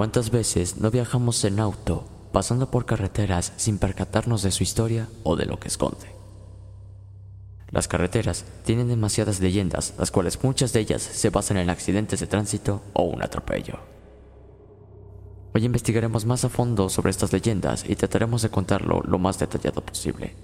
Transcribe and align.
¿Cuántas 0.00 0.30
veces 0.30 0.78
no 0.78 0.90
viajamos 0.90 1.44
en 1.44 1.60
auto, 1.60 2.08
pasando 2.32 2.70
por 2.70 2.86
carreteras 2.86 3.52
sin 3.58 3.76
percatarnos 3.76 4.42
de 4.42 4.50
su 4.50 4.62
historia 4.62 5.10
o 5.24 5.36
de 5.36 5.44
lo 5.44 5.60
que 5.60 5.68
esconde? 5.68 6.16
Las 7.68 7.86
carreteras 7.86 8.46
tienen 8.64 8.88
demasiadas 8.88 9.40
leyendas, 9.40 9.92
las 9.98 10.10
cuales 10.10 10.42
muchas 10.42 10.72
de 10.72 10.80
ellas 10.80 11.02
se 11.02 11.28
basan 11.28 11.58
en 11.58 11.68
accidentes 11.68 12.18
de 12.18 12.26
tránsito 12.26 12.80
o 12.94 13.02
un 13.02 13.22
atropello. 13.22 13.78
Hoy 15.52 15.66
investigaremos 15.66 16.24
más 16.24 16.46
a 16.46 16.48
fondo 16.48 16.88
sobre 16.88 17.10
estas 17.10 17.34
leyendas 17.34 17.84
y 17.86 17.94
trataremos 17.94 18.40
de 18.40 18.48
contarlo 18.48 19.02
lo 19.02 19.18
más 19.18 19.38
detallado 19.38 19.82
posible. 19.82 20.34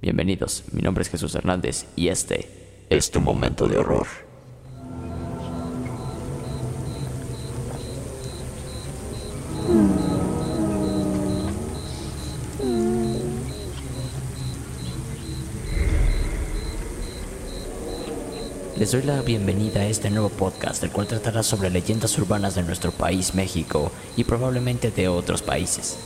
Bienvenidos, 0.00 0.62
mi 0.70 0.82
nombre 0.82 1.02
es 1.02 1.10
Jesús 1.10 1.34
Hernández 1.34 1.86
y 1.96 2.06
este 2.06 2.86
es 2.88 3.10
tu 3.10 3.20
momento 3.20 3.66
de 3.66 3.78
horror. 3.78 4.29
Les 18.80 18.92
doy 18.92 19.02
la 19.02 19.20
bienvenida 19.20 19.80
a 19.80 19.86
este 19.86 20.08
nuevo 20.08 20.30
podcast, 20.30 20.82
el 20.82 20.90
cual 20.90 21.06
tratará 21.06 21.42
sobre 21.42 21.68
leyendas 21.68 22.16
urbanas 22.16 22.54
de 22.54 22.62
nuestro 22.62 22.92
país, 22.92 23.34
México, 23.34 23.92
y 24.16 24.24
probablemente 24.24 24.90
de 24.90 25.06
otros 25.06 25.42
países. 25.42 25.98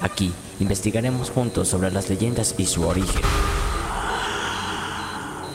Aquí 0.00 0.32
investigaremos 0.60 1.30
juntos 1.30 1.66
sobre 1.66 1.90
las 1.90 2.08
leyendas 2.08 2.54
y 2.58 2.66
su 2.66 2.86
origen. 2.86 3.22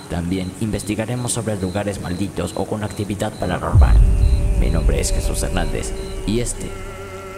También 0.10 0.52
investigaremos 0.60 1.32
sobre 1.32 1.56
lugares 1.56 2.02
malditos 2.02 2.52
o 2.56 2.66
con 2.66 2.84
actividad 2.84 3.32
paranormal. 3.40 3.96
Mi 4.64 4.70
nombre 4.70 4.98
es 4.98 5.12
Jesús 5.12 5.44
Hernández 5.44 5.92
y 6.26 6.40
este 6.40 6.70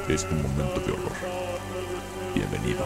es 0.08 0.30
tu 0.30 0.36
momento 0.36 0.80
de 0.80 0.92
horror. 0.92 1.12
Bienvenido. 2.36 2.86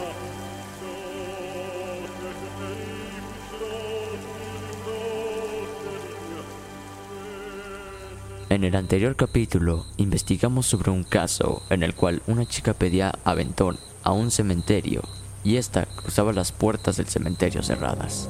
En 8.48 8.64
el 8.64 8.78
anterior 8.78 9.18
capítulo 9.18 9.86
investigamos 9.98 10.68
sobre 10.68 10.90
un 10.90 11.04
caso 11.04 11.62
en 11.70 11.84
el 11.84 11.94
cual 11.94 12.22
una 12.26 12.46
chica 12.46 12.74
pedía 12.74 13.12
aventón 13.26 13.78
a 14.04 14.14
un 14.14 14.32
cementerio 14.32 15.02
y 15.44 15.58
ésta 15.58 15.86
cruzaba 15.86 16.32
las 16.32 16.54
puertas 16.54 16.96
del 16.96 17.08
cementerio 17.08 17.62
cerradas. 17.62 18.30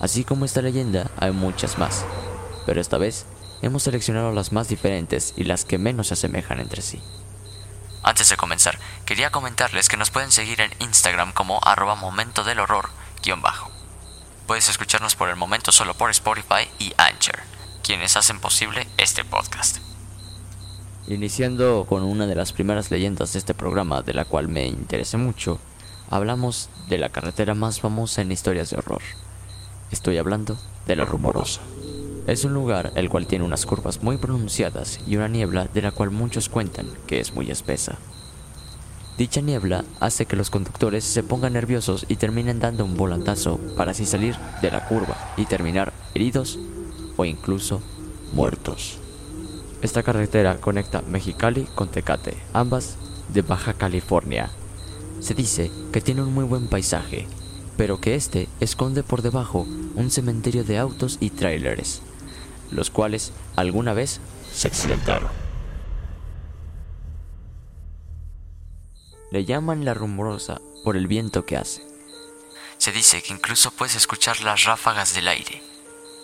Así 0.00 0.24
como 0.24 0.46
esta 0.46 0.62
leyenda, 0.62 1.10
hay 1.18 1.32
muchas 1.32 1.76
más, 1.76 2.06
pero 2.64 2.80
esta 2.80 2.96
vez 2.96 3.26
hemos 3.62 3.82
seleccionado 3.82 4.32
las 4.32 4.52
más 4.52 4.68
diferentes 4.68 5.34
y 5.36 5.44
las 5.44 5.64
que 5.64 5.78
menos 5.78 6.08
se 6.08 6.14
asemejan 6.14 6.60
entre 6.60 6.82
sí. 6.82 7.00
Antes 8.02 8.28
de 8.28 8.36
comenzar, 8.36 8.78
quería 9.04 9.30
comentarles 9.30 9.88
que 9.88 9.96
nos 9.96 10.10
pueden 10.10 10.30
seguir 10.30 10.60
en 10.60 10.72
Instagram 10.78 11.32
como 11.32 11.60
arroba 11.62 11.94
momento 11.94 12.44
del 12.44 12.60
horror 12.60 12.90
bajo. 13.42 13.70
Puedes 14.46 14.68
escucharnos 14.70 15.14
por 15.14 15.28
el 15.28 15.36
momento 15.36 15.70
solo 15.70 15.92
por 15.92 16.10
Spotify 16.10 16.68
y 16.78 16.94
Anchor 16.96 17.38
quienes 17.88 18.18
hacen 18.18 18.38
posible 18.38 18.86
este 18.98 19.24
podcast. 19.24 19.78
Iniciando 21.06 21.86
con 21.88 22.02
una 22.02 22.26
de 22.26 22.34
las 22.34 22.52
primeras 22.52 22.90
leyendas 22.90 23.32
de 23.32 23.38
este 23.38 23.54
programa, 23.54 24.02
de 24.02 24.12
la 24.12 24.26
cual 24.26 24.48
me 24.48 24.66
interesé 24.66 25.16
mucho, 25.16 25.58
hablamos 26.10 26.68
de 26.90 26.98
la 26.98 27.08
carretera 27.08 27.54
más 27.54 27.80
famosa 27.80 28.20
en 28.20 28.30
historias 28.30 28.68
de 28.68 28.76
horror. 28.76 29.00
Estoy 29.90 30.18
hablando 30.18 30.58
de 30.86 30.96
la 30.96 31.06
Rumorosa. 31.06 31.62
Es 32.28 32.44
un 32.44 32.52
lugar 32.52 32.92
el 32.94 33.08
cual 33.08 33.26
tiene 33.26 33.46
unas 33.46 33.64
curvas 33.64 34.02
muy 34.02 34.18
pronunciadas 34.18 35.00
y 35.06 35.16
una 35.16 35.28
niebla 35.28 35.66
de 35.72 35.80
la 35.80 35.92
cual 35.92 36.10
muchos 36.10 36.50
cuentan 36.50 36.86
que 37.06 37.20
es 37.20 37.32
muy 37.32 37.50
espesa. 37.50 37.96
Dicha 39.16 39.40
niebla 39.40 39.86
hace 39.98 40.26
que 40.26 40.36
los 40.36 40.50
conductores 40.50 41.04
se 41.04 41.22
pongan 41.22 41.54
nerviosos 41.54 42.04
y 42.06 42.16
terminen 42.16 42.60
dando 42.60 42.84
un 42.84 42.98
volantazo 42.98 43.58
para 43.78 43.92
así 43.92 44.04
salir 44.04 44.36
de 44.60 44.70
la 44.70 44.86
curva 44.86 45.16
y 45.38 45.46
terminar 45.46 45.94
heridos 46.14 46.58
o 47.16 47.24
incluso 47.24 47.80
muertos. 48.34 48.98
Esta 49.80 50.02
carretera 50.02 50.58
conecta 50.58 51.00
Mexicali 51.00 51.66
con 51.74 51.88
Tecate, 51.88 52.36
ambas 52.52 52.98
de 53.32 53.40
Baja 53.40 53.72
California. 53.72 54.50
Se 55.20 55.32
dice 55.32 55.70
que 55.92 56.02
tiene 56.02 56.20
un 56.20 56.34
muy 56.34 56.44
buen 56.44 56.68
paisaje, 56.68 57.26
pero 57.78 58.02
que 58.02 58.16
este 58.16 58.50
esconde 58.60 59.02
por 59.02 59.22
debajo 59.22 59.66
un 59.94 60.10
cementerio 60.10 60.62
de 60.62 60.76
autos 60.76 61.16
y 61.20 61.30
trailers, 61.30 62.02
los 62.70 62.90
cuales 62.90 63.32
alguna 63.56 63.92
vez 63.92 64.20
se 64.52 64.68
accidentaron. 64.68 65.30
Le 69.30 69.44
llaman 69.44 69.84
la 69.84 69.94
rumorosa 69.94 70.60
por 70.84 70.96
el 70.96 71.06
viento 71.06 71.44
que 71.44 71.56
hace. 71.56 71.82
Se 72.78 72.92
dice 72.92 73.22
que 73.22 73.32
incluso 73.32 73.70
puedes 73.70 73.96
escuchar 73.96 74.40
las 74.40 74.64
ráfagas 74.64 75.14
del 75.14 75.28
aire 75.28 75.68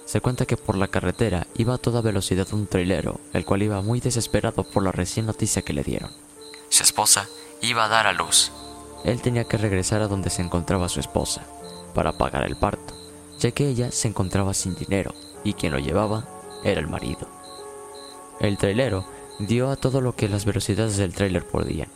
se 0.05 0.21
cuenta 0.21 0.47
que 0.47 0.57
por 0.57 0.77
la 0.77 0.89
carretera 0.89 1.47
iba 1.57 1.75
a 1.75 1.79
toda 1.79 2.01
velocidad 2.01 2.47
un 2.53 2.67
trailero, 2.67 3.21
el 3.33 3.45
cual 3.45 3.63
iba 3.63 3.81
muy 3.81 4.01
desesperado 4.01 4.63
por 4.65 4.83
la 4.83 4.93
recién 4.93 5.27
noticia 5.27 5.63
que 5.63 5.73
le 5.73 5.83
dieron. 5.83 6.11
Su 6.69 6.83
esposa 6.83 7.29
iba 7.63 7.85
a 7.85 7.89
dar 7.89 8.07
a 8.07 8.13
luz. 8.13 8.53
Él 9.05 9.21
tenía 9.23 9.45
que 9.45 9.57
regresar 9.57 10.03
a 10.03 10.09
donde 10.09 10.31
se 10.31 10.43
encontraba 10.43 10.89
su 10.89 11.01
esposa, 11.01 11.43
para 11.95 12.13
pagar 12.13 12.45
el 12.45 12.57
parto, 12.57 12.95
ya 13.39 13.51
que 13.51 13.69
ella 13.69 13.91
se 13.91 14.09
encontraba 14.09 14.55
sin 14.55 14.75
dinero 14.75 15.15
y 15.43 15.55
quien 15.55 15.73
lo 15.73 15.79
llevaba 15.79 16.27
era 16.65 16.81
el 16.81 16.89
marido. 16.89 17.29
El 18.41 18.59
trailero 18.59 19.05
dio 19.39 19.71
a 19.71 19.77
todo 19.77 20.01
lo 20.01 20.17
que 20.17 20.29
las 20.29 20.45
velocidades 20.45 20.97
del 20.97 21.15
tráiler 21.15 21.47
podían. 21.47 21.89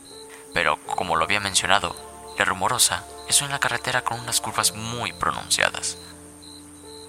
Pero, 0.53 0.77
como 0.95 1.15
lo 1.15 1.25
había 1.25 1.39
mencionado, 1.39 1.95
la 2.37 2.45
rumorosa 2.45 3.03
es 3.27 3.41
una 3.41 3.59
carretera 3.59 4.03
con 4.03 4.19
unas 4.19 4.39
curvas 4.41 4.73
muy 4.73 5.11
pronunciadas. 5.13 5.97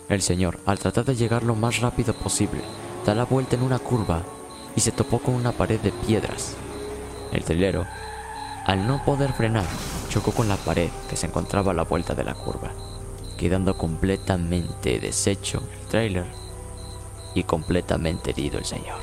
El 0.09 0.23
señor, 0.23 0.59
al 0.67 0.79
tratar 0.79 1.05
de 1.05 1.15
llegar 1.15 1.45
lo 1.45 1.55
más 1.55 1.81
rápido 1.81 2.15
posible, 2.15 2.63
da 3.07 3.15
la 3.15 3.25
vuelta 3.25 3.57
en 3.57 3.63
una 3.63 3.79
curva 3.79 4.23
y 4.75 4.81
se 4.81 4.93
topó 4.93 5.21
con 5.21 5.35
una 5.35 5.53
pared 5.53 5.81
de 5.81 5.93
piedras. 5.93 6.57
El 7.33 7.45
trailero, 7.45 7.87
al 8.67 8.87
no 8.87 9.05
poder 9.05 9.33
frenar, 9.33 9.67
chocó 10.09 10.33
con 10.33 10.49
la 10.49 10.57
pared 10.57 10.91
que 11.09 11.17
se 11.17 11.27
encontraba 11.27 11.71
a 11.73 11.75
la 11.75 11.85
vuelta 11.85 12.15
de 12.15 12.25
la 12.25 12.35
curva, 12.35 12.73
quedando 13.39 13.79
completamente 13.79 14.99
deshecho 14.99 15.63
el 15.73 15.87
trailer 15.87 16.27
y 17.35 17.45
completamente 17.45 18.31
herido 18.31 18.59
el 18.59 18.65
señor. 18.65 19.01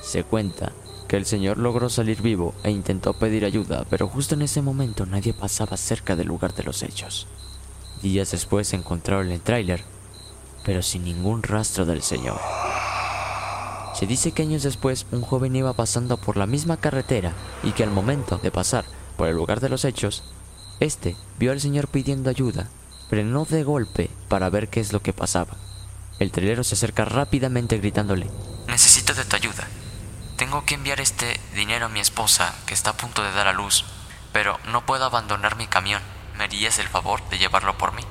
Se 0.00 0.24
cuenta 0.24 0.72
que 1.08 1.16
el 1.16 1.26
señor 1.26 1.58
logró 1.58 1.88
salir 1.88 2.22
vivo 2.22 2.54
e 2.62 2.70
intentó 2.70 3.12
pedir 3.14 3.44
ayuda, 3.44 3.84
pero 3.90 4.08
justo 4.08 4.34
en 4.34 4.42
ese 4.42 4.62
momento 4.62 5.06
nadie 5.06 5.34
pasaba 5.34 5.76
cerca 5.76 6.16
del 6.16 6.28
lugar 6.28 6.54
de 6.54 6.64
los 6.64 6.82
hechos. 6.82 7.26
Días 8.02 8.30
después 8.30 8.72
encontraron 8.72 9.30
el 9.30 9.40
tráiler, 9.40 9.84
pero 10.64 10.82
sin 10.82 11.04
ningún 11.04 11.42
rastro 11.42 11.86
del 11.86 12.02
señor. 12.02 12.38
Se 13.94 14.06
dice 14.06 14.32
que 14.32 14.42
años 14.42 14.62
después 14.62 15.06
un 15.10 15.22
joven 15.22 15.56
iba 15.56 15.72
pasando 15.72 16.18
por 16.18 16.36
la 16.36 16.46
misma 16.46 16.76
carretera 16.76 17.32
y 17.62 17.72
que 17.72 17.82
al 17.82 17.90
momento 17.90 18.38
de 18.38 18.50
pasar 18.50 18.84
por 19.16 19.28
el 19.28 19.36
lugar 19.36 19.60
de 19.60 19.70
los 19.70 19.84
hechos, 19.84 20.22
este 20.80 21.16
vio 21.38 21.52
al 21.52 21.60
señor 21.60 21.88
pidiendo 21.88 22.28
ayuda, 22.28 22.68
frenó 23.08 23.44
de 23.44 23.64
golpe 23.64 24.10
para 24.28 24.50
ver 24.50 24.68
qué 24.68 24.80
es 24.80 24.92
lo 24.92 25.00
que 25.00 25.12
pasaba. 25.12 25.56
El 26.18 26.30
trailero 26.30 26.64
se 26.64 26.74
acerca 26.74 27.04
rápidamente 27.04 27.78
gritándole, 27.78 28.26
Necesito 28.68 29.14
de 29.14 29.24
tu 29.24 29.36
ayuda. 29.36 29.68
Tengo 30.36 30.64
que 30.64 30.74
enviar 30.74 31.00
este 31.00 31.40
dinero 31.54 31.86
a 31.86 31.88
mi 31.88 32.00
esposa, 32.00 32.54
que 32.66 32.74
está 32.74 32.90
a 32.90 32.96
punto 32.96 33.22
de 33.22 33.32
dar 33.32 33.46
a 33.46 33.52
luz, 33.52 33.84
pero 34.32 34.58
no 34.70 34.84
puedo 34.84 35.04
abandonar 35.04 35.56
mi 35.56 35.66
camión. 35.66 36.02
¿Me 36.36 36.44
harías 36.44 36.78
el 36.78 36.88
favor 36.88 37.26
de 37.30 37.38
llevarlo 37.38 37.78
por 37.78 37.94
mí? 37.94 38.02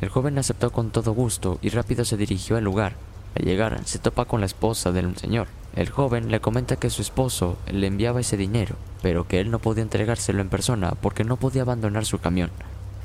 El 0.00 0.08
joven 0.08 0.38
aceptó 0.38 0.72
con 0.72 0.90
todo 0.90 1.12
gusto 1.12 1.58
y 1.62 1.68
rápido 1.68 2.04
se 2.04 2.16
dirigió 2.16 2.56
al 2.56 2.64
lugar. 2.64 2.96
Al 3.36 3.44
llegar, 3.44 3.80
se 3.84 3.98
topa 3.98 4.24
con 4.24 4.40
la 4.40 4.46
esposa 4.46 4.92
del 4.92 5.16
señor. 5.16 5.48
El 5.76 5.90
joven 5.90 6.30
le 6.30 6.40
comenta 6.40 6.76
que 6.76 6.90
su 6.90 7.02
esposo 7.02 7.58
le 7.66 7.86
enviaba 7.86 8.20
ese 8.20 8.36
dinero, 8.36 8.76
pero 9.02 9.26
que 9.26 9.40
él 9.40 9.50
no 9.50 9.58
podía 9.58 9.82
entregárselo 9.82 10.40
en 10.40 10.48
persona 10.48 10.92
porque 11.00 11.24
no 11.24 11.36
podía 11.36 11.62
abandonar 11.62 12.06
su 12.06 12.18
camión. 12.18 12.50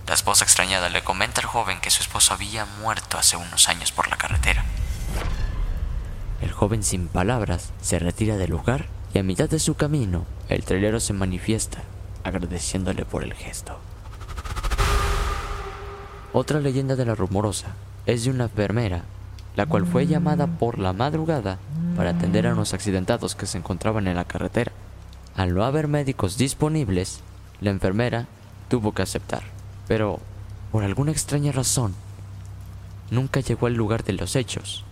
La 0.10 0.16
esposa 0.16 0.44
extrañada 0.44 0.90
le 0.90 1.04
comenta 1.04 1.40
al 1.40 1.46
joven 1.46 1.80
que 1.82 1.92
su 1.92 2.02
esposo 2.02 2.34
había 2.34 2.66
muerto 2.66 3.20
hace 3.20 3.38
unos 3.38 3.70
años 3.70 3.92
por 3.92 4.10
la 4.10 4.18
carretera. 4.18 4.66
El 6.42 6.52
joven 6.52 6.82
sin 6.82 7.08
palabras 7.08 7.74
se 7.80 8.00
retira 8.00 8.36
del 8.36 8.50
lugar 8.50 8.88
y 9.14 9.20
a 9.20 9.24
mitad 9.24 9.48
de 9.48 9.60
su 9.60 9.76
camino 9.76 10.26
el 10.48 10.64
trailero 10.64 11.00
se 11.00 11.14
manifiesta 11.14 11.84
agradeciéndole 12.24 13.06
por 13.06 13.24
el 13.24 13.36
gesto. 13.36 13.78
Otra 16.34 16.60
leyenda 16.60 16.96
de 16.96 17.06
la 17.06 17.14
rumorosa 17.14 17.76
es 18.08 18.24
de 18.24 18.32
una 18.32 18.46
enfermera, 18.46 19.04
la 19.56 19.68
cual 19.68 19.86
fue 19.86 20.08
llamada 20.08 20.48
por 20.48 20.80
la 20.80 20.92
madrugada 20.92 21.60
para 21.96 22.10
atender 22.10 22.48
a 22.48 22.54
unos 22.54 22.74
accidentados 22.74 23.36
que 23.36 23.46
se 23.46 23.60
encontraban 23.60 24.08
en 24.08 24.16
la 24.16 24.26
carretera. 24.26 24.72
Al 25.36 25.54
no 25.54 25.66
haber 25.66 25.88
médicos 25.88 26.36
disponibles, 26.36 27.20
la 27.62 27.70
enfermera 27.70 28.26
tuvo 28.70 28.96
que 28.96 29.04
aceptar, 29.04 29.59
pero 29.90 30.20
por 30.72 30.84
alguna 30.84 31.12
extraña 31.12 31.52
razón, 31.52 31.96
nunca 33.10 33.40
llegó 33.40 33.66
al 33.66 33.74
lugar 33.74 34.04
de 34.04 34.14
los 34.14 34.36
hechos. 34.36 34.86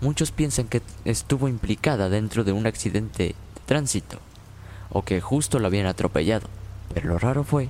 Muchos 0.00 0.32
piensan 0.32 0.66
que 0.66 0.82
estuvo 1.04 1.46
implicada 1.46 2.08
dentro 2.08 2.42
de 2.42 2.50
un 2.50 2.66
accidente 2.66 3.22
de 3.22 3.34
tránsito 3.64 4.18
o 4.90 5.02
que 5.02 5.20
justo 5.20 5.60
la 5.60 5.68
habían 5.68 5.86
atropellado, 5.86 6.48
pero 6.92 7.10
lo 7.10 7.18
raro 7.18 7.44
fue 7.44 7.68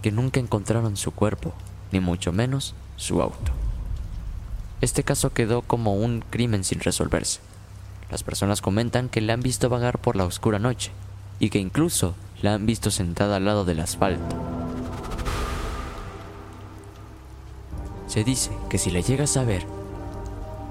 que 0.00 0.10
nunca 0.10 0.40
encontraron 0.40 0.96
su 0.96 1.10
cuerpo, 1.10 1.52
ni 1.92 2.00
mucho 2.00 2.32
menos 2.32 2.74
su 2.96 3.20
auto. 3.20 3.52
Este 4.80 5.04
caso 5.04 5.34
quedó 5.34 5.60
como 5.60 5.96
un 5.96 6.24
crimen 6.30 6.64
sin 6.64 6.80
resolverse. 6.80 7.40
Las 8.10 8.22
personas 8.22 8.62
comentan 8.62 9.10
que 9.10 9.20
la 9.20 9.34
han 9.34 9.42
visto 9.42 9.68
vagar 9.68 9.98
por 9.98 10.16
la 10.16 10.24
oscura 10.24 10.58
noche 10.58 10.92
y 11.40 11.50
que 11.50 11.58
incluso 11.58 12.14
la 12.40 12.54
han 12.54 12.64
visto 12.64 12.90
sentada 12.90 13.36
al 13.36 13.44
lado 13.44 13.66
del 13.66 13.80
asfalto. 13.80 14.65
Se 18.06 18.24
dice 18.24 18.50
que 18.68 18.78
si 18.78 18.90
la 18.90 19.00
llegas 19.00 19.36
a 19.36 19.44
ver, 19.44 19.66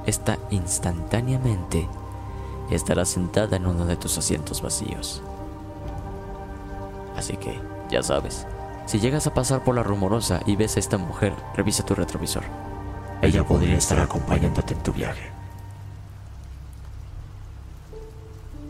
esta 0.05 0.37
instantáneamente 0.51 1.87
estará 2.69 3.05
sentada 3.05 3.57
en 3.57 3.65
uno 3.65 3.85
de 3.85 3.95
tus 3.95 4.17
asientos 4.17 4.61
vacíos. 4.61 5.21
Así 7.15 7.37
que, 7.37 7.59
ya 7.89 8.03
sabes, 8.03 8.45
si 8.85 8.99
llegas 8.99 9.25
a 9.27 9.33
pasar 9.33 9.63
por 9.63 9.75
la 9.75 9.83
rumorosa 9.83 10.41
y 10.45 10.55
ves 10.55 10.75
a 10.75 10.79
esta 10.79 10.97
mujer, 10.97 11.33
revisa 11.55 11.85
tu 11.85 11.95
retrovisor. 11.95 12.43
Ella 13.21 13.43
podría 13.43 13.77
estar 13.77 13.99
acompañándote 13.99 14.73
en 14.73 14.83
tu 14.83 14.93
viaje. 14.93 15.31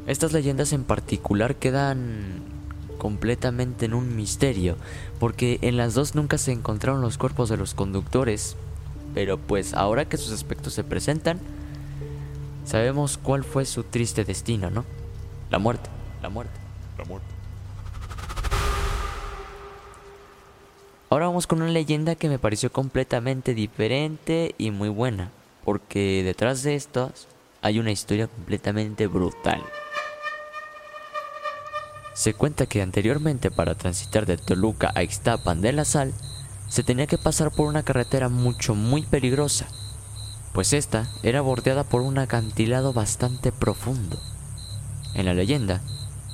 Estas 0.08 0.32
leyendas 0.32 0.72
en 0.72 0.84
particular 0.84 1.56
quedan 1.56 2.55
completamente 2.98 3.86
en 3.86 3.94
un 3.94 4.16
misterio, 4.16 4.78
porque 5.20 5.60
en 5.62 5.78
las 5.78 5.94
dos 5.94 6.16
nunca 6.16 6.38
se 6.38 6.52
encontraron 6.52 7.02
los 7.02 7.18
cuerpos 7.18 7.50
de 7.50 7.58
los 7.58 7.74
conductores, 7.74 8.56
pero 9.14 9.38
pues 9.38 9.74
ahora 9.74 10.06
que 10.06 10.18
sus 10.18 10.32
aspectos 10.32 10.74
se 10.74 10.84
presentan, 10.84 11.40
sabemos 12.66 13.18
cuál 13.18 13.44
fue 13.44 13.66
su 13.66 13.84
triste 13.84 14.24
destino, 14.24 14.70
¿no? 14.70 14.86
La 15.50 15.60
muerte, 15.60 15.90
la 16.22 16.30
muerte. 16.30 16.60
La 16.98 17.06
muerte. 17.06 17.28
Ahora 21.10 21.28
vamos 21.28 21.48
con 21.48 21.62
una 21.62 21.72
leyenda 21.72 22.16
que 22.16 22.30
me 22.30 22.40
pareció 22.40 22.72
completamente 22.72 23.54
diferente 23.54 24.56
y 24.58 24.72
muy 24.72 24.90
buena, 24.90 25.32
porque 25.64 26.24
detrás 26.24 26.64
de 26.64 26.76
estas 26.76 27.28
hay 27.62 27.80
una 27.80 27.92
historia 27.92 28.28
completamente 28.28 29.08
brutal. 29.08 29.64
Se 32.16 32.34
cuenta 32.34 32.66
que 32.66 32.82
anteriormente 32.82 33.52
para 33.52 33.76
transitar 33.76 34.26
de 34.26 34.38
Toluca 34.38 34.90
a 34.96 35.04
Ixtapan 35.04 35.60
de 35.60 35.74
la 35.74 35.84
Sal, 35.84 36.14
se 36.70 36.82
tenía 36.82 37.08
que 37.08 37.18
pasar 37.18 37.52
por 37.52 37.68
una 37.68 37.84
carretera 37.84 38.30
mucho 38.30 38.74
muy 38.74 39.02
peligrosa, 39.02 39.68
pues 40.54 40.72
esta 40.72 41.10
era 41.24 41.42
bordeada 41.42 41.84
por 41.84 42.02
un 42.02 42.18
acantilado 42.18 42.94
bastante 42.94 43.52
profundo. 43.52 44.18
En 45.14 45.26
la 45.26 45.34
leyenda 45.34 45.82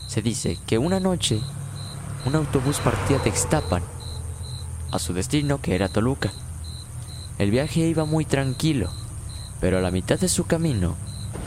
se 0.08 0.22
dice 0.22 0.60
que 0.68 0.78
una 0.78 1.00
noche 1.00 1.42
un 2.28 2.36
autobús 2.36 2.78
partía 2.80 3.18
de 3.18 3.30
Ixtapan 3.30 3.82
a 4.92 5.00
su 5.00 5.14
destino 5.14 5.62
que 5.62 5.74
era 5.74 5.90
Toluca. 5.90 6.32
El 7.40 7.50
viaje 7.50 7.80
iba 7.88 8.06
muy 8.06 8.26
tranquilo, 8.26 8.92
pero 9.60 9.80
a 9.80 9.82
la 9.82 9.90
mitad 9.90 10.20
de 10.20 10.30
su 10.30 10.46
camino, 10.46 10.96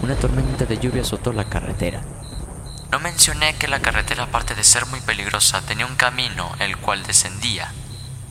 una 0.03 0.17
tormenta 0.17 0.67
de 0.67 0.79
lluvia 0.79 1.03
azotó 1.03 1.33
la 1.33 1.49
carretera. 1.49 2.03
No 2.95 3.01
mencioné 3.01 3.57
que 3.57 3.67
la 3.67 3.81
carretera, 3.81 4.23
aparte 4.23 4.55
de 4.55 4.63
ser 4.63 4.87
muy 4.87 5.01
peligrosa, 5.01 5.61
tenía 5.63 5.85
un 5.85 5.97
camino 5.97 6.53
el 6.61 6.77
cual 6.77 7.03
descendía. 7.03 7.73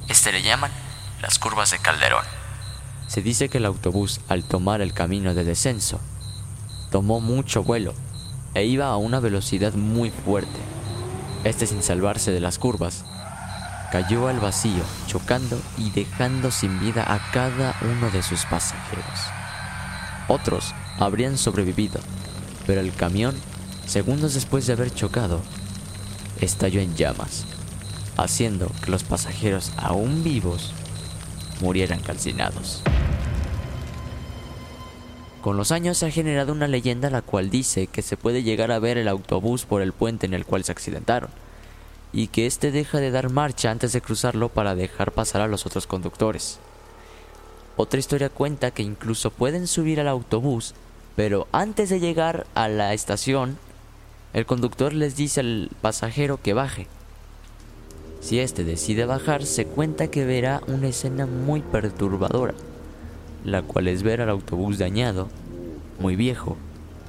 Este 0.08 0.32
le 0.32 0.41
llaman 0.41 0.72
las 1.22 1.38
curvas 1.38 1.72
de 1.72 1.79
Calderón. 1.79 2.24
Se 3.10 3.22
dice 3.22 3.50
que 3.50 3.58
el 3.58 3.65
autobús, 3.65 4.22
al 4.29 4.46
tomar 4.46 4.79
el 4.79 4.93
camino 4.93 5.34
de 5.34 5.43
descenso, 5.43 6.00
tomó 6.91 7.20
mucho 7.20 7.62
vuelo 7.62 7.93
e 8.53 8.63
iba 8.63 8.88
a 8.88 8.96
una 8.96 9.20
velocidad 9.20 9.74
muy 9.74 10.12
fuerte. 10.12 10.62
Este 11.43 11.67
sin 11.67 11.84
salvarse 11.84 12.32
de 12.32 12.39
las 12.39 12.58
curvas, 12.58 13.03
cayó 13.91 14.29
al 14.29 14.39
vacío, 14.39 14.86
chocando 15.08 15.62
y 15.77 15.89
dejando 15.89 16.51
sin 16.51 16.79
vida 16.79 17.03
a 17.05 17.20
cada 17.34 17.75
uno 17.82 18.10
de 18.12 18.24
sus 18.24 18.46
pasajeros. 18.46 19.20
Otros 20.29 20.74
habrían 21.00 21.38
sobrevivido, 21.38 22.00
pero 22.65 22.79
el 22.79 22.96
camión, 22.96 23.36
segundos 23.86 24.34
después 24.34 24.68
de 24.68 24.74
haber 24.74 24.94
chocado, 24.94 25.42
estalló 26.42 26.82
en 26.82 26.96
llamas, 26.96 27.46
haciendo 28.18 28.72
que 28.84 28.92
los 28.92 29.04
pasajeros 29.04 29.72
aún 29.78 30.24
vivos 30.24 30.72
murieran 31.62 32.00
calcinados. 32.02 32.82
Con 35.42 35.58
los 35.58 35.72
años 35.72 35.98
se 35.98 36.06
ha 36.06 36.12
generado 36.12 36.54
una 36.54 36.68
leyenda 36.68 37.10
la 37.10 37.22
cual 37.22 37.50
dice 37.50 37.88
que 37.88 38.02
se 38.02 38.16
puede 38.16 38.44
llegar 38.44 38.72
a 38.72 38.80
ver 38.80 38.98
el 38.98 39.10
autobús 39.10 39.66
por 39.66 39.82
el 39.82 39.92
puente 39.92 40.25
en 40.25 40.34
el 40.34 40.46
cual 40.46 40.63
se 40.63 40.72
accidentaron 40.72 41.30
y 42.13 42.28
que 42.28 42.46
éste 42.46 42.72
deja 42.72 43.00
de 43.00 43.12
dar 43.12 43.30
marcha 43.30 43.72
antes 43.72 43.92
de 43.92 44.02
cruzarlo 44.02 44.50
para 44.50 44.75
dejar 44.75 45.12
pasar 45.12 45.42
a 45.42 45.48
los 45.48 45.66
otros 45.66 45.88
conductores. 45.88 46.60
Otra 47.75 48.00
historia 48.00 48.30
cuenta 48.30 48.72
que 48.72 48.84
incluso 48.84 49.32
pueden 49.32 49.68
subir 49.68 50.00
al 50.00 50.08
autobús, 50.08 50.75
pero 51.16 51.48
antes 51.52 51.90
de 51.90 52.00
llegar 52.00 52.46
a 52.54 52.68
la 52.68 52.94
estación, 52.94 53.58
el 54.34 54.46
conductor 54.48 54.94
les 54.94 55.16
dice 55.16 55.42
al 55.42 55.70
pasajero 55.82 56.40
que 56.42 56.54
baje. 56.54 56.88
Si 58.20 58.40
éste 58.40 58.63
decide 58.63 59.06
bajar, 59.06 59.46
se 59.46 59.66
cuenta 59.66 60.08
que 60.08 60.25
verá 60.25 60.62
una 60.68 60.88
escena 60.88 61.25
muy 61.28 61.62
perturbadora, 61.62 62.56
la 63.46 63.62
cual 63.62 63.88
es 63.88 64.02
ver 64.02 64.22
al 64.22 64.30
autobús 64.30 64.80
dañado 64.80 65.30
muy 66.00 66.16
viejo 66.16 66.58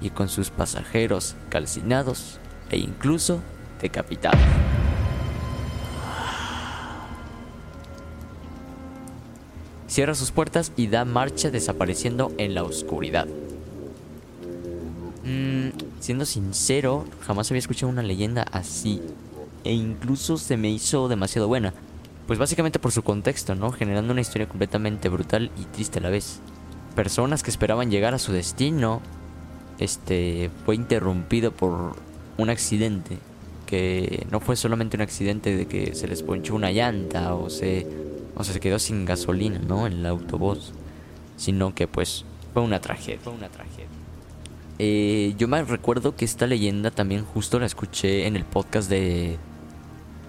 y 0.00 0.10
con 0.10 0.28
sus 0.28 0.50
pasajeros 0.50 1.36
calcinados 1.48 2.38
e 2.70 2.78
incluso 2.78 3.40
decapitados. 3.80 4.40
Cierra 9.86 10.14
sus 10.14 10.32
puertas 10.32 10.72
y 10.76 10.88
da 10.88 11.04
marcha 11.04 11.50
desapareciendo 11.50 12.32
en 12.36 12.54
la 12.54 12.64
oscuridad. 12.64 13.28
Mm, 15.24 15.68
siendo 16.00 16.26
sincero, 16.26 17.06
jamás 17.26 17.50
había 17.50 17.60
escuchado 17.60 17.90
una 17.90 18.02
leyenda 18.02 18.42
así. 18.52 19.00
E 19.64 19.72
incluso 19.72 20.36
se 20.36 20.56
me 20.56 20.70
hizo 20.70 21.08
demasiado 21.08 21.48
buena. 21.48 21.72
Pues 22.26 22.38
básicamente 22.38 22.78
por 22.78 22.92
su 22.92 23.02
contexto, 23.02 23.54
¿no? 23.54 23.72
Generando 23.72 24.12
una 24.12 24.20
historia 24.20 24.48
completamente 24.48 25.08
brutal 25.08 25.50
y 25.58 25.64
triste 25.64 25.98
a 25.98 26.02
la 26.02 26.10
vez. 26.10 26.40
Personas 26.94 27.42
que 27.42 27.50
esperaban 27.50 27.90
llegar 27.90 28.14
a 28.14 28.18
su 28.18 28.32
destino, 28.32 29.00
este, 29.78 30.50
fue 30.64 30.74
interrumpido 30.74 31.52
por 31.52 31.96
un 32.36 32.50
accidente. 32.50 33.18
Que 33.66 34.26
no 34.30 34.40
fue 34.40 34.56
solamente 34.56 34.96
un 34.96 35.02
accidente 35.02 35.56
de 35.56 35.66
que 35.66 35.94
se 35.94 36.06
les 36.06 36.22
ponchó 36.22 36.54
una 36.54 36.70
llanta 36.70 37.34
o 37.34 37.48
se, 37.48 37.86
o 38.36 38.44
se 38.44 38.60
quedó 38.60 38.78
sin 38.78 39.06
gasolina, 39.06 39.58
¿no? 39.58 39.86
En 39.86 39.94
el 39.94 40.06
autobús. 40.06 40.72
Sino 41.36 41.74
que 41.74 41.88
pues 41.88 42.24
fue 42.52 42.62
una 42.62 42.80
tragedia. 42.80 43.18
Fue 43.22 43.32
una 43.32 43.48
tragedia. 43.48 44.03
Eh, 44.78 45.34
yo 45.38 45.46
me 45.46 45.62
recuerdo 45.62 46.16
que 46.16 46.24
esta 46.24 46.46
leyenda 46.46 46.90
también 46.90 47.24
justo 47.24 47.60
la 47.60 47.66
escuché 47.66 48.26
en 48.26 48.34
el 48.34 48.44
podcast 48.44 48.90
de 48.90 49.38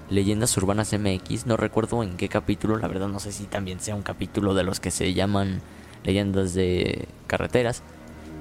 Leyendas 0.09 0.55
Urbanas 0.57 0.93
MX. 0.93 1.47
No 1.47 1.57
recuerdo 1.57 2.03
en 2.03 2.15
qué 2.15 2.29
capítulo, 2.29 2.77
la 2.77 2.87
verdad 2.87 3.07
no 3.07 3.19
sé 3.19 3.31
si 3.31 3.45
también 3.45 3.79
sea 3.79 3.95
un 3.95 4.03
capítulo 4.03 4.53
de 4.53 4.63
los 4.63 4.79
que 4.79 4.91
se 4.91 5.13
llaman 5.13 5.61
leyendas 6.03 6.53
de 6.53 7.07
carreteras. 7.25 7.81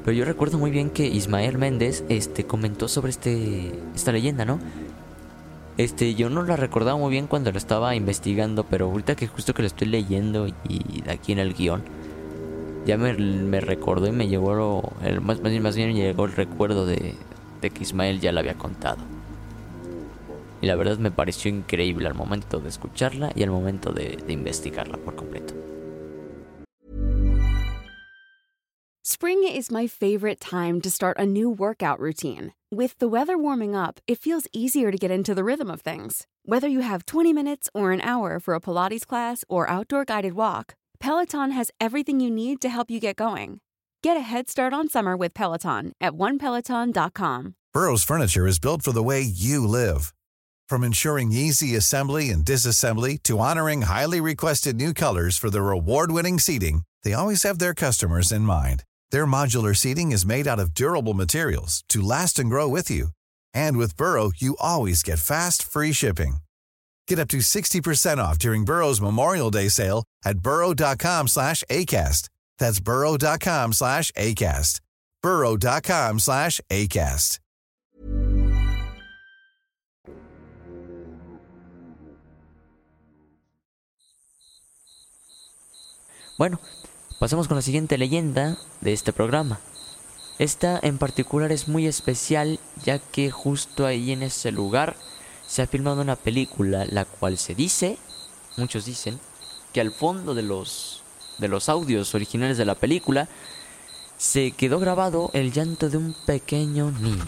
Pero 0.04 0.14
yo 0.14 0.26
recuerdo 0.26 0.58
muy 0.58 0.70
bien 0.70 0.90
que 0.90 1.06
Ismael 1.06 1.56
Méndez 1.56 2.04
este, 2.10 2.44
comentó 2.44 2.88
sobre 2.88 3.10
este, 3.10 3.72
esta 3.94 4.12
leyenda, 4.12 4.44
¿no? 4.44 4.58
Este, 5.78 6.14
yo 6.14 6.28
no 6.28 6.42
la 6.42 6.56
recordaba 6.56 6.98
muy 6.98 7.10
bien 7.10 7.26
cuando 7.26 7.50
lo 7.50 7.56
estaba 7.56 7.96
investigando, 7.96 8.64
pero 8.64 8.90
ahorita 8.90 9.16
que 9.16 9.26
justo 9.26 9.54
que 9.54 9.62
lo 9.62 9.66
estoy 9.66 9.88
leyendo 9.88 10.46
y 10.68 11.00
de 11.00 11.10
aquí 11.10 11.32
en 11.32 11.38
el 11.38 11.54
guion, 11.54 11.82
ya 12.86 12.98
me, 12.98 13.14
me 13.14 13.60
recordó 13.60 14.06
y 14.06 14.12
me 14.12 14.28
llegó, 14.28 14.92
el, 15.02 15.20
más, 15.20 15.40
más 15.40 15.76
bien 15.76 15.94
llegó 15.94 16.26
el 16.26 16.32
recuerdo 16.32 16.86
de, 16.86 17.14
de 17.60 17.70
que 17.70 17.82
Ismael 17.82 18.20
ya 18.20 18.32
la 18.32 18.40
había 18.40 18.54
contado. 18.54 18.98
Y 20.60 20.66
la 20.66 20.76
verdad 20.76 20.98
me 20.98 21.10
pareció 21.10 21.50
increíble 21.50 22.06
al 22.06 22.14
momento 22.14 22.60
de 22.60 22.68
escucharla 22.68 23.32
y 23.34 23.42
al 23.42 23.50
momento 23.50 23.92
de, 23.92 24.16
de 24.16 24.32
investigarla 24.32 24.96
por 24.98 25.14
completo. 25.14 25.54
Spring 29.06 29.44
is 29.44 29.70
my 29.70 29.86
favorite 29.86 30.40
time 30.40 30.80
to 30.80 30.90
start 30.90 31.18
a 31.18 31.26
new 31.26 31.50
workout 31.50 32.00
routine. 32.00 32.52
With 32.72 32.98
the 32.98 33.06
weather 33.06 33.36
warming 33.36 33.76
up, 33.76 34.00
it 34.06 34.18
feels 34.18 34.48
easier 34.52 34.90
to 34.90 34.96
get 34.96 35.10
into 35.10 35.34
the 35.34 35.44
rhythm 35.44 35.70
of 35.70 35.82
things. 35.82 36.26
Whether 36.46 36.68
you 36.68 36.80
have 36.80 37.06
20 37.06 37.32
minutes 37.32 37.68
or 37.74 37.92
an 37.92 38.00
hour 38.00 38.40
for 38.40 38.54
a 38.54 38.60
Pilates 38.60 39.06
class 39.06 39.44
or 39.48 39.68
outdoor 39.68 40.04
guided 40.04 40.32
walk, 40.32 40.74
Peloton 41.00 41.50
has 41.50 41.70
everything 41.80 42.20
you 42.20 42.30
need 42.30 42.60
to 42.60 42.68
help 42.68 42.90
you 42.90 43.00
get 43.00 43.16
going. 43.16 43.60
Get 44.02 44.16
a 44.16 44.20
head 44.20 44.48
start 44.48 44.72
on 44.72 44.88
summer 44.88 45.16
with 45.16 45.34
Peloton 45.34 45.92
at 46.00 46.12
onepeloton.com. 46.12 47.54
Burrow's 47.72 48.04
furniture 48.04 48.46
is 48.46 48.58
built 48.58 48.82
for 48.82 48.92
the 48.92 49.02
way 49.02 49.20
you 49.20 49.66
live. 49.66 50.14
From 50.68 50.84
ensuring 50.84 51.32
easy 51.32 51.74
assembly 51.74 52.30
and 52.30 52.44
disassembly 52.44 53.22
to 53.24 53.38
honoring 53.40 53.82
highly 53.82 54.20
requested 54.20 54.76
new 54.76 54.94
colors 54.94 55.36
for 55.36 55.50
their 55.50 55.70
award-winning 55.70 56.38
seating, 56.38 56.82
they 57.02 57.12
always 57.12 57.42
have 57.42 57.58
their 57.58 57.74
customers 57.74 58.30
in 58.30 58.42
mind. 58.42 58.84
Their 59.10 59.26
modular 59.26 59.76
seating 59.76 60.12
is 60.12 60.24
made 60.24 60.46
out 60.46 60.60
of 60.60 60.74
durable 60.74 61.14
materials 61.14 61.82
to 61.88 62.00
last 62.00 62.38
and 62.38 62.48
grow 62.48 62.68
with 62.68 62.90
you. 62.90 63.08
And 63.52 63.76
with 63.76 63.96
Burrow, 63.96 64.30
you 64.36 64.56
always 64.60 65.02
get 65.02 65.18
fast, 65.18 65.62
free 65.62 65.92
shipping. 65.92 66.36
Get 67.06 67.18
up 67.18 67.28
to 67.28 67.38
60% 67.38 68.18
off 68.18 68.38
during 68.38 68.64
Burrow's 68.64 69.00
Memorial 69.00 69.50
Day 69.50 69.68
sale 69.68 70.04
at 70.24 70.38
burrow.com 70.38 71.28
slash 71.28 71.62
ACAST. 71.70 72.28
That's 72.58 72.80
burrow.com 72.80 73.72
slash 73.72 74.10
ACAST. 74.12 74.80
burrow.com 75.22 76.18
slash 76.18 76.60
ACAST. 76.70 77.38
Bueno, 86.36 86.58
pasemos 87.20 87.46
con 87.46 87.56
la 87.56 87.62
siguiente 87.62 87.96
leyenda 87.96 88.58
de 88.80 88.92
este 88.92 89.12
programa. 89.12 89.60
Esta 90.40 90.80
en 90.82 90.98
particular 90.98 91.52
es 91.52 91.68
muy 91.68 91.86
especial 91.86 92.58
ya 92.84 92.98
que 92.98 93.30
justo 93.30 93.86
ahí 93.86 94.10
en 94.10 94.24
ese 94.24 94.50
lugar 94.50 94.96
se 95.46 95.62
ha 95.62 95.66
filmado 95.66 96.00
una 96.02 96.16
película 96.16 96.86
la 96.90 97.04
cual 97.04 97.38
se 97.38 97.54
dice, 97.54 97.98
muchos 98.56 98.84
dicen, 98.84 99.18
que 99.72 99.80
al 99.80 99.92
fondo 99.92 100.34
de 100.34 100.42
los 100.42 101.02
de 101.38 101.48
los 101.48 101.68
audios 101.68 102.14
originales 102.14 102.58
de 102.58 102.64
la 102.64 102.74
película 102.74 103.28
se 104.16 104.52
quedó 104.52 104.78
grabado 104.78 105.30
el 105.32 105.52
llanto 105.52 105.90
de 105.90 105.96
un 105.96 106.14
pequeño 106.26 106.92
niño. 106.92 107.24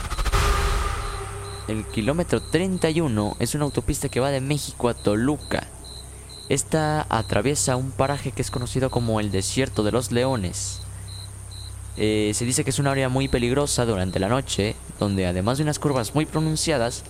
El 1.68 1.84
kilómetro 1.84 2.40
31 2.40 3.36
es 3.40 3.54
una 3.56 3.64
autopista 3.64 4.08
que 4.08 4.20
va 4.20 4.30
de 4.30 4.40
México 4.40 4.88
a 4.88 4.94
Toluca. 4.94 5.66
Esta 6.48 7.04
atraviesa 7.08 7.74
un 7.74 7.90
paraje 7.90 8.30
que 8.30 8.42
es 8.42 8.52
conocido 8.52 8.88
como 8.88 9.18
el 9.18 9.32
Desierto 9.32 9.82
de 9.82 9.90
los 9.90 10.12
Leones. 10.12 10.80
Eh, 11.96 12.30
se 12.34 12.44
dice 12.44 12.62
que 12.62 12.70
es 12.70 12.78
un 12.78 12.86
área 12.86 13.08
muy 13.08 13.26
peligrosa 13.26 13.84
durante 13.84 14.20
la 14.20 14.28
noche, 14.28 14.76
donde 15.00 15.26
además 15.26 15.58
de 15.58 15.64
unas 15.64 15.80
curvas 15.80 16.14
muy 16.14 16.24
pronunciadas, 16.24 17.02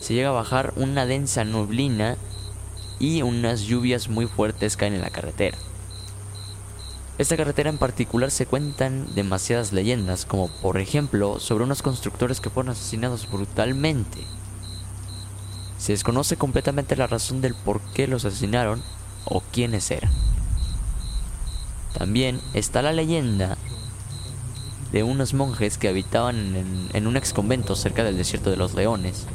se 0.00 0.14
llega 0.14 0.30
a 0.30 0.32
bajar 0.32 0.72
una 0.76 1.06
densa 1.06 1.44
nublina 1.44 2.16
y 2.98 3.22
unas 3.22 3.62
lluvias 3.62 4.08
muy 4.08 4.26
fuertes 4.26 4.76
caen 4.76 4.94
en 4.94 5.02
la 5.02 5.10
carretera. 5.10 5.56
Esta 7.18 7.36
carretera 7.36 7.68
en 7.68 7.76
particular 7.76 8.30
se 8.30 8.46
cuentan 8.46 9.14
demasiadas 9.14 9.74
leyendas, 9.74 10.24
como 10.24 10.48
por 10.48 10.78
ejemplo 10.78 11.38
sobre 11.38 11.64
unos 11.64 11.82
constructores 11.82 12.40
que 12.40 12.48
fueron 12.48 12.70
asesinados 12.70 13.30
brutalmente. 13.30 14.18
Se 15.76 15.92
desconoce 15.92 16.36
completamente 16.36 16.96
la 16.96 17.06
razón 17.06 17.42
del 17.42 17.54
por 17.54 17.80
qué 17.92 18.06
los 18.06 18.24
asesinaron 18.24 18.82
o 19.26 19.42
quiénes 19.52 19.90
eran. 19.90 20.12
También 21.92 22.40
está 22.54 22.80
la 22.80 22.92
leyenda 22.92 23.58
de 24.92 25.02
unos 25.02 25.34
monjes 25.34 25.76
que 25.76 25.88
habitaban 25.88 26.56
en, 26.56 26.88
en 26.94 27.06
un 27.06 27.16
ex 27.18 27.34
convento 27.34 27.76
cerca 27.76 28.02
del 28.02 28.16
desierto 28.16 28.50
de 28.50 28.56
los 28.56 28.74
leones. 28.74 29.26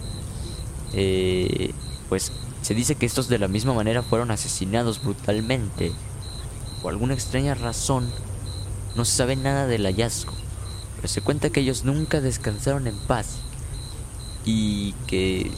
Eh, 0.96 1.74
pues 2.10 2.32
se 2.62 2.74
dice 2.74 2.96
que 2.96 3.06
estos 3.06 3.28
de 3.28 3.38
la 3.38 3.48
misma 3.48 3.74
manera 3.74 4.02
fueron 4.02 4.32
asesinados 4.32 5.04
brutalmente. 5.04 5.92
Por 6.82 6.94
alguna 6.94 7.14
extraña 7.14 7.54
razón, 7.54 8.10
no 8.96 9.06
se 9.06 9.16
sabe 9.16 9.36
nada 9.36 9.68
del 9.68 9.86
hallazgo, 9.86 10.34
pero 10.96 11.08
se 11.08 11.22
cuenta 11.22 11.50
que 11.50 11.60
ellos 11.60 11.84
nunca 11.84 12.22
descansaron 12.22 12.88
en 12.88 12.98
paz 12.98 13.40
y 14.46 14.94
que 15.08 15.52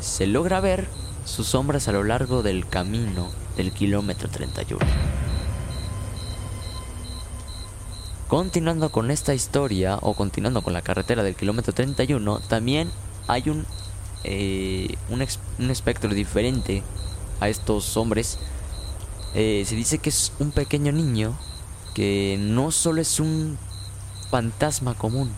se 0.00 0.26
logra 0.26 0.60
ver 0.60 0.86
sus 1.24 1.48
sombras 1.48 1.88
a 1.88 1.92
lo 1.92 2.04
largo 2.04 2.42
del 2.42 2.68
camino 2.68 3.30
del 3.56 3.72
kilómetro 3.72 4.28
31. 4.28 4.84
Continuando 8.28 8.90
con 8.90 9.10
esta 9.10 9.34
historia, 9.34 9.98
o 10.00 10.14
continuando 10.14 10.62
con 10.62 10.72
la 10.72 10.80
carretera 10.80 11.22
del 11.22 11.36
kilómetro 11.36 11.74
31, 11.74 12.40
también 12.40 12.90
hay 13.28 13.50
un, 13.50 13.66
eh, 14.24 14.96
un, 15.08 15.26
un, 15.58 15.70
espectro 15.70 16.10
diferente 16.14 16.82
a 17.40 17.48
estos 17.48 17.96
hombres. 17.96 18.38
Eh, 19.34 19.64
se 19.66 19.74
dice 19.74 19.98
que 19.98 20.10
es 20.10 20.32
un 20.38 20.52
pequeño 20.52 20.92
niño 20.92 21.38
que 21.94 22.36
no 22.38 22.70
solo 22.70 23.00
es 23.00 23.20
un 23.20 23.58
fantasma 24.30 24.94
común. 24.94 25.32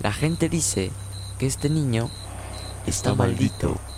La 0.00 0.12
gente 0.12 0.48
dice 0.48 0.90
que 1.38 1.46
este 1.46 1.68
niño 1.68 2.10
está, 2.86 3.10
está 3.10 3.14
maldito. 3.14 3.68
maldito 3.68 3.90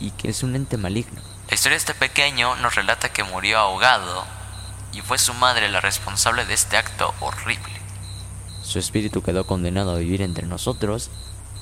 y 0.00 0.10
que 0.12 0.30
es 0.30 0.42
un 0.42 0.56
ente 0.56 0.76
maligno. 0.76 1.20
La 1.48 1.54
historia 1.54 1.74
de 1.74 1.78
este 1.78 1.94
pequeño 1.94 2.56
nos 2.56 2.74
relata 2.74 3.12
que 3.12 3.22
murió 3.22 3.58
ahogado 3.58 4.24
y 4.92 5.00
fue 5.00 5.18
su 5.18 5.34
madre 5.34 5.68
la 5.68 5.80
responsable 5.80 6.44
de 6.44 6.54
este 6.54 6.76
acto 6.76 7.14
horrible. 7.20 7.72
Su 8.62 8.78
espíritu 8.78 9.22
quedó 9.22 9.46
condenado 9.46 9.92
a 9.92 9.98
vivir 9.98 10.22
entre 10.22 10.46
nosotros 10.46 11.10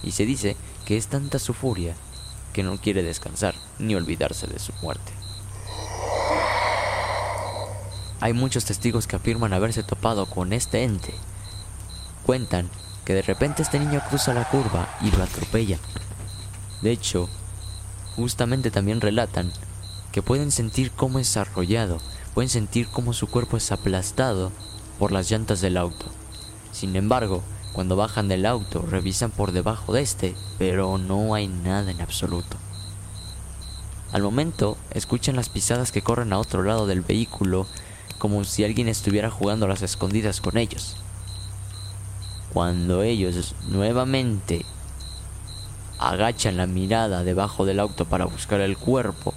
y 0.02 0.12
se 0.12 0.25
dice 0.26 0.56
que 0.84 0.96
es 0.96 1.08
tanta 1.08 1.38
su 1.38 1.54
furia 1.54 1.94
que 2.58 2.64
no 2.64 2.76
quiere 2.76 3.04
descansar 3.04 3.54
ni 3.78 3.94
olvidarse 3.94 4.48
de 4.48 4.58
su 4.58 4.72
muerte. 4.82 5.12
Hay 8.18 8.32
muchos 8.32 8.64
testigos 8.64 9.06
que 9.06 9.14
afirman 9.14 9.52
haberse 9.52 9.84
topado 9.84 10.26
con 10.26 10.52
este 10.52 10.82
ente. 10.82 11.14
Cuentan 12.26 12.68
que 13.04 13.14
de 13.14 13.22
repente 13.22 13.62
este 13.62 13.78
niño 13.78 14.02
cruza 14.08 14.34
la 14.34 14.48
curva 14.48 14.88
y 15.00 15.12
lo 15.12 15.22
atropella. 15.22 15.78
De 16.82 16.90
hecho, 16.90 17.28
justamente 18.16 18.72
también 18.72 19.00
relatan 19.00 19.52
que 20.10 20.20
pueden 20.20 20.50
sentir 20.50 20.90
cómo 20.90 21.20
es 21.20 21.36
arrollado, 21.36 21.98
pueden 22.34 22.48
sentir 22.48 22.88
cómo 22.88 23.12
su 23.12 23.28
cuerpo 23.28 23.56
es 23.56 23.70
aplastado 23.70 24.50
por 24.98 25.12
las 25.12 25.30
llantas 25.30 25.60
del 25.60 25.76
auto. 25.76 26.06
Sin 26.72 26.96
embargo, 26.96 27.44
cuando 27.78 27.94
bajan 27.94 28.26
del 28.26 28.44
auto, 28.44 28.82
revisan 28.82 29.30
por 29.30 29.52
debajo 29.52 29.92
de 29.92 30.02
este, 30.02 30.35
pero 30.58 30.99
no 30.99 31.32
hay 31.35 31.47
nada 31.47 31.92
en 31.92 32.00
absoluto. 32.00 32.56
Al 34.11 34.20
momento, 34.20 34.76
escuchan 34.90 35.37
las 35.37 35.49
pisadas 35.49 35.92
que 35.92 36.02
corren 36.02 36.32
a 36.32 36.40
otro 36.40 36.64
lado 36.64 36.88
del 36.88 37.02
vehículo, 37.02 37.68
como 38.18 38.42
si 38.42 38.64
alguien 38.64 38.88
estuviera 38.88 39.30
jugando 39.30 39.66
a 39.66 39.68
las 39.68 39.82
escondidas 39.82 40.40
con 40.40 40.58
ellos. 40.58 40.97
Cuando 42.52 43.04
ellos 43.04 43.54
nuevamente 43.68 44.66
agachan 46.00 46.56
la 46.56 46.66
mirada 46.66 47.23
debajo 47.23 47.64
del 47.64 47.78
auto 47.78 48.06
para 48.06 48.25
buscar 48.25 48.61
el 48.61 48.76
cuerpo, 48.76 49.35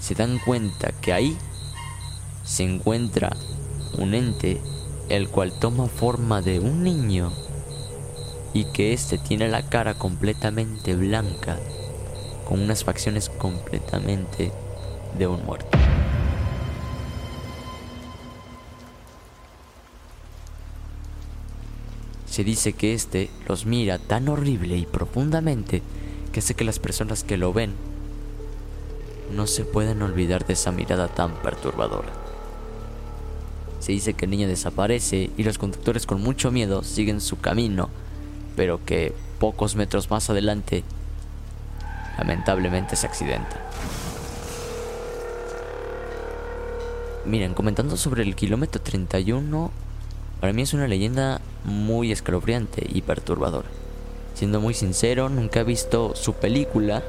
se 0.00 0.16
dan 0.16 0.40
cuenta 0.44 0.90
que 0.90 1.12
ahí 1.12 1.38
se 2.42 2.64
encuentra 2.64 3.30
un 3.96 4.12
ente 4.12 4.60
el 5.08 5.28
cual 5.28 5.52
toma 5.52 5.86
forma 5.86 6.42
de 6.42 6.58
un 6.58 6.82
niño 6.82 7.30
y 8.54 8.66
que 8.66 8.92
éste 8.92 9.18
tiene 9.18 9.48
la 9.48 9.68
cara 9.68 9.94
completamente 9.94 10.94
blanca 10.94 11.58
con 12.48 12.60
unas 12.60 12.84
facciones 12.84 13.28
completamente 13.28 14.52
de 15.18 15.26
un 15.26 15.44
muerto. 15.44 15.76
Se 22.26 22.42
dice 22.42 22.72
que 22.72 22.94
éste 22.94 23.30
los 23.48 23.66
mira 23.66 23.98
tan 23.98 24.28
horrible 24.28 24.76
y 24.76 24.86
profundamente 24.86 25.82
que 26.32 26.40
hace 26.40 26.54
que 26.54 26.64
las 26.64 26.78
personas 26.78 27.22
que 27.22 27.36
lo 27.36 27.52
ven 27.52 27.74
no 29.32 29.46
se 29.46 29.64
pueden 29.64 30.02
olvidar 30.02 30.46
de 30.46 30.54
esa 30.54 30.72
mirada 30.72 31.08
tan 31.08 31.34
perturbadora. 31.42 32.12
Se 33.80 33.92
dice 33.92 34.14
que 34.14 34.24
el 34.24 34.30
niño 34.30 34.48
desaparece 34.48 35.30
y 35.36 35.42
los 35.44 35.58
conductores 35.58 36.06
con 36.06 36.22
mucho 36.22 36.50
miedo 36.50 36.82
siguen 36.82 37.20
su 37.20 37.38
camino, 37.38 37.88
pero 38.56 38.84
que 38.84 39.12
pocos 39.38 39.76
metros 39.76 40.10
más 40.10 40.30
adelante 40.30 40.84
lamentablemente 42.18 42.96
se 42.96 43.06
accidenta. 43.06 43.60
Miren, 47.24 47.54
comentando 47.54 47.96
sobre 47.96 48.22
el 48.22 48.36
kilómetro 48.36 48.82
31, 48.82 49.70
para 50.40 50.52
mí 50.52 50.62
es 50.62 50.74
una 50.74 50.86
leyenda 50.86 51.40
muy 51.64 52.12
escalofriante 52.12 52.86
y 52.86 53.00
perturbadora. 53.02 53.68
Siendo 54.34 54.60
muy 54.60 54.74
sincero, 54.74 55.28
nunca 55.28 55.60
he 55.60 55.64
visto 55.64 56.14
su 56.14 56.34
película 56.34 57.02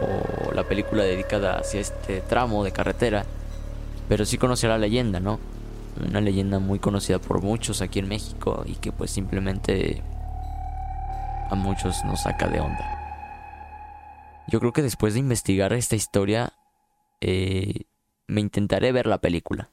o 0.00 0.52
la 0.54 0.64
película 0.64 1.02
dedicada 1.02 1.58
hacia 1.58 1.80
este 1.80 2.20
tramo 2.22 2.64
de 2.64 2.72
carretera, 2.72 3.26
pero 4.08 4.24
sí 4.24 4.38
conocía 4.38 4.70
la 4.70 4.78
leyenda, 4.78 5.20
¿no? 5.20 5.38
Una 5.96 6.20
leyenda 6.20 6.58
muy 6.58 6.78
conocida 6.78 7.18
por 7.18 7.42
muchos 7.42 7.82
aquí 7.82 7.98
en 7.98 8.08
México 8.08 8.62
y 8.66 8.74
que 8.76 8.92
pues 8.92 9.10
simplemente 9.10 10.02
a 11.50 11.54
muchos 11.54 12.02
nos 12.04 12.22
saca 12.22 12.48
de 12.48 12.60
onda. 12.60 12.98
Yo 14.48 14.58
creo 14.58 14.72
que 14.72 14.82
después 14.82 15.14
de 15.14 15.20
investigar 15.20 15.72
esta 15.72 15.96
historia, 15.96 16.52
eh, 17.20 17.82
me 18.26 18.40
intentaré 18.40 18.92
ver 18.92 19.06
la 19.06 19.18
película. 19.18 19.70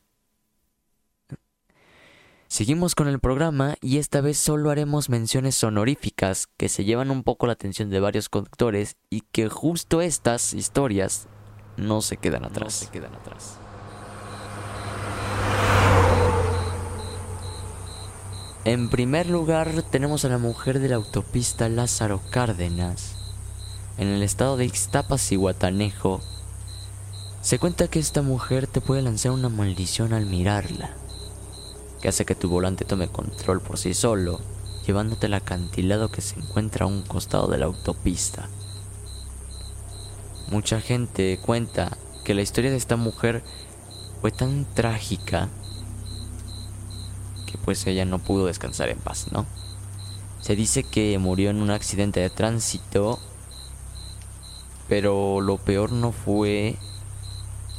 Seguimos 2.48 2.96
con 2.96 3.08
el 3.08 3.20
programa 3.20 3.76
y 3.80 4.00
esta 4.00 4.22
vez 4.22 4.38
solo 4.38 4.72
haremos 4.72 5.10
menciones 5.10 5.64
honoríficas 5.64 6.48
que 6.58 6.68
se 6.68 6.84
llevan 6.84 7.12
un 7.12 7.24
poco 7.24 7.46
la 7.46 7.54
atención 7.54 7.92
de 7.92 8.00
varios 8.00 8.28
conductores 8.28 8.98
y 9.12 9.22
que 9.22 9.50
justo 9.50 10.02
estas 10.02 10.54
historias 10.56 11.28
no 11.78 12.02
se 12.02 12.18
quedan 12.18 12.46
atrás. 12.46 12.74
se 12.74 12.88
quedan 12.88 13.14
atrás. 13.14 13.60
En 18.70 18.88
primer 18.88 19.28
lugar 19.28 19.82
tenemos 19.82 20.26
a 20.26 20.30
la 20.30 20.38
mujer 20.38 20.80
de 20.80 20.90
la 20.90 20.98
autopista 20.98 21.68
Lázaro 21.70 22.22
Cárdenas. 22.30 23.16
En 23.98 24.10
el 24.10 24.22
estado 24.22 24.58
de 24.58 24.66
Ixtapas 24.66 25.32
y 25.32 25.38
Guatanejo, 25.38 26.22
se 27.42 27.58
cuenta 27.58 27.88
que 27.88 27.98
esta 27.98 28.22
mujer 28.22 28.68
te 28.68 28.80
puede 28.80 29.02
lanzar 29.02 29.32
una 29.32 29.50
maldición 29.50 30.14
al 30.14 30.28
mirarla 30.28 30.92
que 32.00 32.10
hace 32.10 32.26
que 32.26 32.36
tu 32.36 32.48
volante 32.48 32.86
tome 32.86 33.08
control 33.08 33.60
por 33.60 33.80
sí 33.80 33.96
solo, 33.96 34.40
llevándote 34.86 35.26
al 35.26 35.34
acantilado 35.34 36.12
que 36.12 36.22
se 36.22 36.40
encuentra 36.40 36.86
a 36.86 36.90
un 36.90 37.02
costado 37.02 37.48
de 37.48 37.58
la 37.58 37.66
autopista. 37.66 38.50
Mucha 40.52 40.80
gente 40.80 41.40
cuenta 41.44 41.98
que 42.24 42.36
la 42.36 42.44
historia 42.44 42.70
de 42.70 42.78
esta 42.78 42.98
mujer 42.98 43.42
fue 44.22 44.30
tan 44.30 44.66
trágica 44.76 45.50
pues 47.70 47.86
ella 47.86 48.04
no 48.04 48.18
pudo 48.18 48.48
descansar 48.48 48.90
en 48.90 48.98
paz, 48.98 49.28
¿no? 49.32 49.46
Se 50.42 50.56
dice 50.56 50.82
que 50.82 51.20
murió 51.20 51.52
en 51.52 51.62
un 51.62 51.70
accidente 51.70 52.20
de 52.20 52.32
tránsito, 52.32 53.20
pero 54.88 55.40
lo 55.40 55.58
peor 55.58 55.92
no 55.92 56.12
fue 56.12 56.78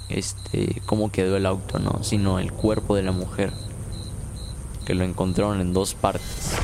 este 0.08 0.80
cómo 0.86 1.10
quedó 1.10 1.36
el 1.36 1.44
auto, 1.44 1.80
¿no? 1.80 2.04
Sino 2.04 2.38
el 2.38 2.52
cuerpo 2.52 2.94
de 2.94 3.02
la 3.02 3.10
mujer 3.10 3.52
que 4.84 4.94
lo 4.94 5.02
encontraron 5.02 5.60
en 5.60 5.72
dos 5.72 5.94
partes. 5.94 6.54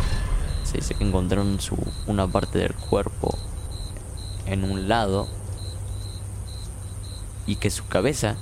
Se 0.63 0.77
dice 0.77 0.95
que 0.95 1.03
encontraron 1.03 1.61
su, 1.61 1.77
una 2.07 2.29
parte 2.29 2.61
del 2.61 2.77
cuerpo 2.77 3.37
en 4.47 4.63
un 4.63 4.87
lado 4.87 5.27
y 7.45 7.57
que 7.57 7.71
su 7.71 7.89
cabeza 7.89 8.37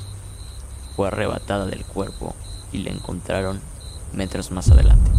fue 0.95 1.09
arrebatada 1.09 1.65
del 1.65 1.87
cuerpo 1.87 2.35
y 2.71 2.81
la 2.81 2.91
encontraron 2.91 3.63
metros 4.15 4.51
más 4.51 4.71
adelante. 4.71 5.11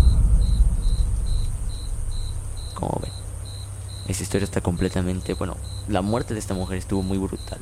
Como 2.73 2.99
ven, 3.01 3.11
esa 4.07 4.23
historia 4.23 4.45
está 4.45 4.61
completamente, 4.61 5.33
bueno, 5.33 5.57
la 5.87 6.01
muerte 6.01 6.33
de 6.33 6.39
esta 6.39 6.53
mujer 6.53 6.77
estuvo 6.77 7.01
muy 7.01 7.17
brutal. 7.17 7.59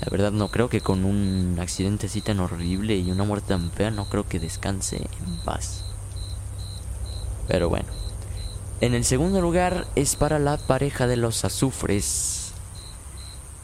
La 0.00 0.08
verdad 0.10 0.32
no 0.32 0.48
creo 0.48 0.68
que 0.68 0.80
con 0.80 1.04
un 1.04 1.58
accidente 1.60 2.06
así 2.06 2.22
tan 2.22 2.40
horrible 2.40 2.96
y 2.96 3.10
una 3.10 3.24
muerte 3.24 3.48
tan 3.48 3.70
fea 3.70 3.90
no 3.90 4.06
creo 4.06 4.26
que 4.26 4.40
descanse 4.40 4.96
en 4.96 5.36
paz. 5.44 5.84
Pero 7.46 7.68
bueno. 7.68 7.88
En 8.80 8.94
el 8.94 9.04
segundo 9.04 9.40
lugar 9.40 9.86
es 9.94 10.16
para 10.16 10.40
la 10.40 10.56
pareja 10.56 11.06
de 11.06 11.16
los 11.16 11.44
azufres. 11.44 12.52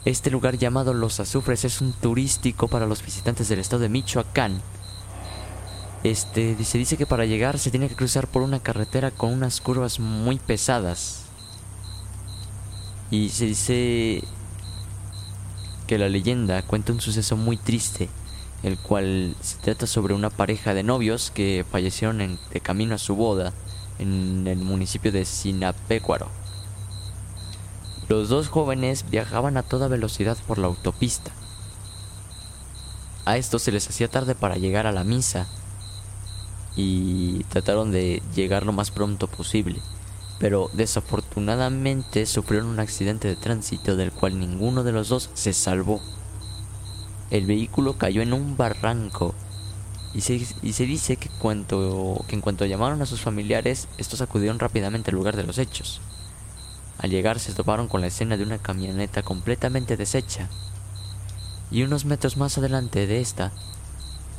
Este 0.05 0.31
lugar 0.31 0.57
llamado 0.57 0.93
Los 0.93 1.19
Azufres 1.19 1.65
es 1.65 1.81
un 1.81 1.91
turístico 1.91 2.69
para 2.69 2.85
los 2.85 3.03
visitantes 3.03 3.49
del 3.49 3.59
estado 3.59 3.81
de 3.81 3.89
Michoacán. 3.89 4.61
Este, 6.03 6.63
se 6.63 6.77
dice 6.77 6.95
que 6.95 7.05
para 7.05 7.25
llegar 7.25 7.59
se 7.59 7.71
tiene 7.71 7.89
que 7.89 7.95
cruzar 7.95 8.27
por 8.27 8.41
una 8.41 8.61
carretera 8.61 9.11
con 9.11 9.33
unas 9.33 9.59
curvas 9.59 9.99
muy 9.99 10.39
pesadas. 10.39 11.25
Y 13.11 13.29
se 13.29 13.45
dice 13.45 14.23
que 15.87 15.97
la 15.97 16.07
leyenda 16.07 16.61
cuenta 16.61 16.93
un 16.93 17.01
suceso 17.01 17.35
muy 17.35 17.57
triste, 17.57 18.07
el 18.63 18.77
cual 18.77 19.35
se 19.41 19.57
trata 19.57 19.87
sobre 19.87 20.13
una 20.13 20.29
pareja 20.29 20.73
de 20.73 20.83
novios 20.83 21.31
que 21.31 21.65
fallecieron 21.69 22.39
de 22.51 22.61
camino 22.61 22.95
a 22.95 22.99
su 22.99 23.15
boda 23.15 23.51
en 23.97 24.47
el 24.47 24.59
municipio 24.59 25.11
de 25.11 25.25
Sinapecuaro. 25.25 26.29
Los 28.07 28.29
dos 28.29 28.47
jóvenes 28.47 29.05
viajaban 29.09 29.57
a 29.57 29.63
toda 29.63 29.87
velocidad 29.89 30.37
por 30.47 30.59
la 30.59 30.67
autopista. 30.67 31.31
A 33.25 33.37
estos 33.37 33.63
se 33.63 33.71
les 33.71 33.87
hacía 33.89 34.07
tarde 34.07 34.33
para 34.33 34.55
llegar 34.55 34.87
a 34.87 34.91
la 34.91 35.03
misa 35.03 35.47
y 36.75 37.43
trataron 37.45 37.91
de 37.91 38.21
llegar 38.35 38.65
lo 38.65 38.71
más 38.71 38.91
pronto 38.91 39.27
posible 39.27 39.81
pero 40.39 40.71
desafortunadamente 40.73 42.25
sufrieron 42.25 42.69
un 42.69 42.79
accidente 42.79 43.27
de 43.27 43.35
tránsito 43.35 43.97
del 43.97 44.11
cual 44.11 44.39
ninguno 44.39 44.83
de 44.83 44.93
los 44.93 45.09
dos 45.09 45.29
se 45.33 45.53
salvó. 45.53 46.01
El 47.29 47.45
vehículo 47.45 47.97
cayó 47.97 48.21
en 48.21 48.33
un 48.33 48.55
barranco 48.55 49.35
y 50.13 50.21
se, 50.21 50.39
dice 50.61 51.17
que, 51.17 51.29
cuanto, 51.29 52.23
que 52.27 52.35
en 52.35 52.41
cuanto 52.41 52.65
llamaron 52.65 53.01
a 53.01 53.05
sus 53.05 53.21
familiares, 53.21 53.87
estos 53.97 54.21
acudieron 54.21 54.59
rápidamente 54.59 55.11
al 55.11 55.17
lugar 55.17 55.35
de 55.35 55.43
los 55.43 55.57
hechos. 55.57 56.01
Al 56.97 57.11
llegar 57.11 57.39
se 57.39 57.53
toparon 57.53 57.87
con 57.87 58.01
la 58.01 58.07
escena 58.07 58.37
de 58.37 58.43
una 58.43 58.57
camioneta 58.57 59.23
completamente 59.23 59.97
deshecha 59.97 60.49
y 61.69 61.83
unos 61.83 62.05
metros 62.05 62.37
más 62.37 62.57
adelante 62.57 63.05
de 63.05 63.21
esta 63.21 63.51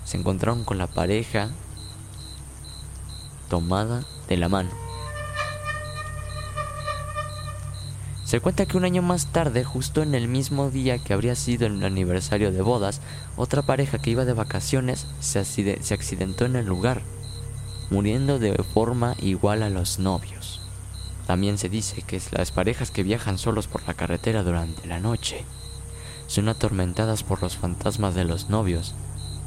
se 0.05 0.17
encontraron 0.17 0.65
con 0.65 0.79
la 0.79 0.89
pareja 0.89 1.51
tomada 3.51 4.05
de 4.29 4.39
la 4.39 4.49
mano. 4.49 4.71
Se 8.31 8.41
cuenta 8.41 8.65
que 8.65 8.77
un 8.77 8.85
año 8.85 9.03
más 9.03 9.27
tarde, 9.33 9.65
justo 9.65 10.03
en 10.03 10.15
el 10.15 10.29
mismo 10.29 10.71
día 10.71 10.99
que 10.99 11.13
habría 11.13 11.35
sido 11.35 11.67
el 11.67 11.85
aniversario 11.85 12.53
de 12.53 12.63
bodas, 12.63 13.01
otra 13.37 13.63
pareja 13.63 13.99
que 13.99 14.11
iba 14.11 14.25
de 14.25 14.35
vacaciones 14.35 15.09
se, 15.19 15.41
accidentó 15.93 16.45
en 16.45 16.55
el 16.55 16.65
lugar, 16.65 17.03
muriendo 17.91 18.39
de 18.39 18.55
forma 18.63 19.17
igual 19.21 19.65
a 19.65 19.69
los 19.69 19.99
novios. 19.99 20.61
También 21.27 21.59
se 21.59 21.69
dice 21.69 22.03
que 22.03 22.23
las 22.31 22.53
parejas 22.53 22.93
que 22.93 23.03
viajan 23.03 23.37
solos 23.37 23.67
por 23.67 23.85
la 23.89 23.95
carretera 23.95 24.45
durante 24.45 24.87
la 24.87 25.01
noche 25.01 25.45
son 26.29 26.49
atormentadas 26.49 27.25
por 27.25 27.43
los 27.43 27.57
fantasmas 27.57 28.15
de 28.15 28.25
los 28.25 28.49
novios, 28.49 28.95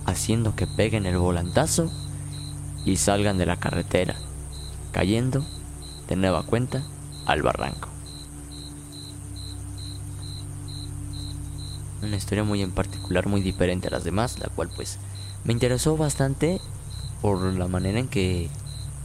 haciendo 0.05 0.57
que 0.57 0.67
peguen 0.67 1.05
el 1.05 1.17
volantazo 1.17 1.89
y 2.85 2.97
salgan 2.97 3.37
de 3.37 3.45
la 3.45 3.57
carretera, 3.57 4.15
cayendo 4.91 5.45
de 6.07 6.15
nueva 6.15 6.43
cuenta 6.43 6.83
al 7.25 7.41
barranco. 7.41 7.89
Una 12.01 12.17
historia 12.17 12.43
muy 12.43 12.61
en 12.61 12.71
particular, 12.71 13.27
muy 13.27 13.41
diferente 13.41 13.87
a 13.87 13.91
las 13.91 14.03
demás, 14.03 14.39
la 14.39 14.49
cual 14.49 14.69
pues 14.75 14.99
me 15.45 15.53
interesó 15.53 15.95
bastante 15.95 16.59
por 17.21 17.41
la 17.41 17.67
manera 17.67 17.99
en 17.99 18.09
que 18.09 18.49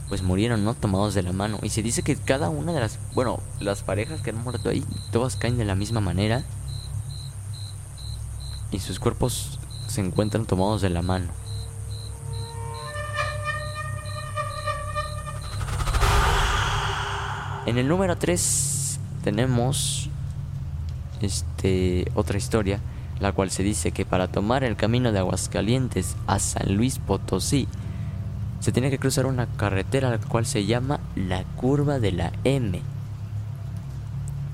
pues 0.09 0.23
murieron, 0.23 0.65
¿no? 0.65 0.73
Tomados 0.73 1.13
de 1.13 1.23
la 1.23 1.31
mano. 1.31 1.59
Y 1.61 1.69
se 1.69 1.83
dice 1.83 2.01
que 2.01 2.15
cada 2.15 2.49
una 2.49 2.73
de 2.73 2.79
las, 2.79 2.99
bueno, 3.13 3.39
las 3.59 3.83
parejas 3.83 4.21
que 4.21 4.31
han 4.31 4.43
muerto 4.43 4.69
ahí, 4.69 4.83
todas 5.11 5.35
caen 5.35 5.57
de 5.57 5.65
la 5.65 5.75
misma 5.75 6.01
manera. 6.01 6.43
Y 8.71 8.79
sus 8.79 8.99
cuerpos 8.99 9.59
se 9.87 10.01
encuentran 10.01 10.45
tomados 10.45 10.81
de 10.81 10.89
la 10.89 11.01
mano. 11.01 11.27
En 17.69 17.77
el 17.77 17.87
número 17.87 18.17
3 18.17 18.99
tenemos 19.23 20.09
este 21.21 22.11
otra 22.15 22.39
historia, 22.39 22.79
la 23.19 23.31
cual 23.31 23.51
se 23.51 23.61
dice 23.61 23.91
que 23.91 24.05
para 24.05 24.27
tomar 24.27 24.63
el 24.63 24.75
camino 24.75 25.11
de 25.11 25.19
Aguascalientes 25.19 26.15
a 26.25 26.39
San 26.39 26.75
Luis 26.75 26.97
Potosí 26.97 27.67
se 28.59 28.71
tiene 28.71 28.89
que 28.89 28.97
cruzar 28.97 29.27
una 29.27 29.45
carretera 29.45 30.09
la 30.09 30.17
cual 30.17 30.47
se 30.47 30.65
llama 30.65 30.99
la 31.15 31.43
curva 31.43 31.99
de 31.99 32.11
la 32.11 32.31
M, 32.43 32.81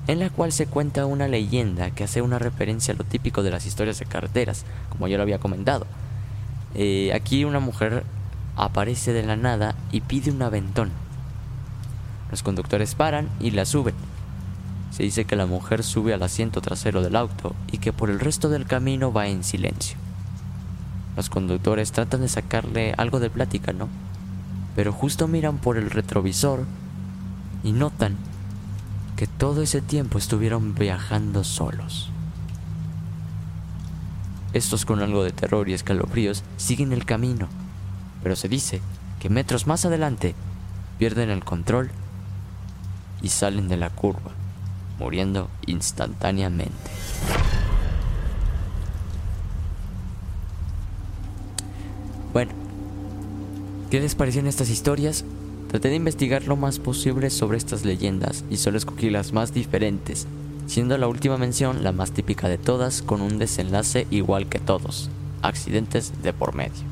en 0.08 0.18
la 0.18 0.28
cual 0.28 0.52
se 0.52 0.66
cuenta 0.66 1.06
una 1.06 1.26
leyenda 1.26 1.92
que 1.92 2.04
hace 2.04 2.20
una 2.20 2.38
referencia 2.38 2.92
a 2.92 2.98
lo 2.98 3.04
típico 3.04 3.42
de 3.42 3.50
las 3.50 3.64
historias 3.64 3.98
de 3.98 4.04
carreteras, 4.04 4.66
como 4.90 5.08
yo 5.08 5.16
lo 5.16 5.22
había 5.22 5.38
comentado. 5.38 5.86
Eh, 6.74 7.14
aquí 7.14 7.46
una 7.46 7.60
mujer 7.60 8.04
aparece 8.56 9.14
de 9.14 9.22
la 9.22 9.36
nada 9.36 9.74
y 9.90 10.02
pide 10.02 10.30
un 10.30 10.42
aventón 10.42 11.05
los 12.30 12.42
conductores 12.42 12.94
paran 12.94 13.28
y 13.40 13.50
la 13.52 13.64
suben. 13.64 13.94
Se 14.90 15.02
dice 15.02 15.24
que 15.24 15.36
la 15.36 15.46
mujer 15.46 15.82
sube 15.82 16.14
al 16.14 16.22
asiento 16.22 16.60
trasero 16.60 17.02
del 17.02 17.16
auto 17.16 17.54
y 17.70 17.78
que 17.78 17.92
por 17.92 18.10
el 18.10 18.20
resto 18.20 18.48
del 18.48 18.66
camino 18.66 19.12
va 19.12 19.28
en 19.28 19.44
silencio. 19.44 19.96
Los 21.16 21.30
conductores 21.30 21.92
tratan 21.92 22.22
de 22.22 22.28
sacarle 22.28 22.94
algo 22.96 23.20
de 23.20 23.30
plática, 23.30 23.72
¿no? 23.72 23.88
Pero 24.74 24.92
justo 24.92 25.28
miran 25.28 25.58
por 25.58 25.78
el 25.78 25.90
retrovisor 25.90 26.64
y 27.62 27.72
notan 27.72 28.16
que 29.16 29.26
todo 29.26 29.62
ese 29.62 29.80
tiempo 29.80 30.18
estuvieron 30.18 30.74
viajando 30.74 31.42
solos. 31.42 32.10
Estos 34.52 34.84
con 34.84 35.00
algo 35.00 35.24
de 35.24 35.32
terror 35.32 35.68
y 35.68 35.74
escalofríos 35.74 36.42
siguen 36.56 36.92
el 36.92 37.04
camino, 37.04 37.48
pero 38.22 38.36
se 38.36 38.48
dice 38.48 38.80
que 39.20 39.30
metros 39.30 39.66
más 39.66 39.84
adelante 39.84 40.34
pierden 40.98 41.30
el 41.30 41.44
control 41.44 41.90
y 43.26 43.28
salen 43.28 43.66
de 43.66 43.76
la 43.76 43.90
curva, 43.90 44.30
muriendo 45.00 45.50
instantáneamente. 45.66 46.70
Bueno, 52.32 52.52
¿qué 53.90 53.98
les 53.98 54.14
parecieron 54.14 54.48
estas 54.48 54.70
historias? 54.70 55.24
Traté 55.66 55.88
de 55.88 55.96
investigar 55.96 56.44
lo 56.44 56.54
más 56.54 56.78
posible 56.78 57.30
sobre 57.30 57.58
estas 57.58 57.84
leyendas 57.84 58.44
y 58.48 58.58
solo 58.58 58.78
escogí 58.78 59.10
las 59.10 59.32
más 59.32 59.52
diferentes, 59.52 60.28
siendo 60.68 60.96
la 60.96 61.08
última 61.08 61.36
mención 61.36 61.82
la 61.82 61.90
más 61.90 62.12
típica 62.12 62.48
de 62.48 62.58
todas 62.58 63.02
con 63.02 63.22
un 63.22 63.38
desenlace 63.40 64.06
igual 64.12 64.48
que 64.48 64.60
todos, 64.60 65.10
accidentes 65.42 66.12
de 66.22 66.32
por 66.32 66.54
medio. 66.54 66.84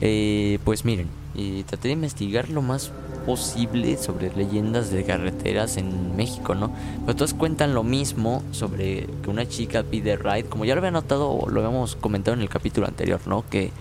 Eh, 0.00 0.60
pues 0.64 0.84
miren, 0.84 1.08
y 1.34 1.64
traté 1.64 1.88
de 1.88 1.94
investigar 1.94 2.48
lo 2.48 2.62
más 2.62 2.92
posible 3.26 3.98
sobre 3.98 4.34
leyendas 4.34 4.90
de 4.90 5.04
carreteras 5.04 5.76
en 5.76 6.16
México, 6.16 6.54
¿no? 6.54 6.70
Pero 7.04 7.16
todos 7.16 7.34
cuentan 7.34 7.74
lo 7.74 7.82
mismo 7.82 8.42
sobre 8.52 9.06
que 9.22 9.28
una 9.28 9.46
chica 9.48 9.82
pide 9.82 10.16
ride, 10.16 10.44
como 10.44 10.64
ya 10.64 10.74
lo 10.74 10.78
había 10.78 10.92
notado 10.92 11.44
lo 11.48 11.60
habíamos 11.60 11.96
comentado 11.96 12.36
en 12.36 12.42
el 12.42 12.48
capítulo 12.48 12.86
anterior, 12.86 13.20
¿no? 13.26 13.44
Que 13.50 13.72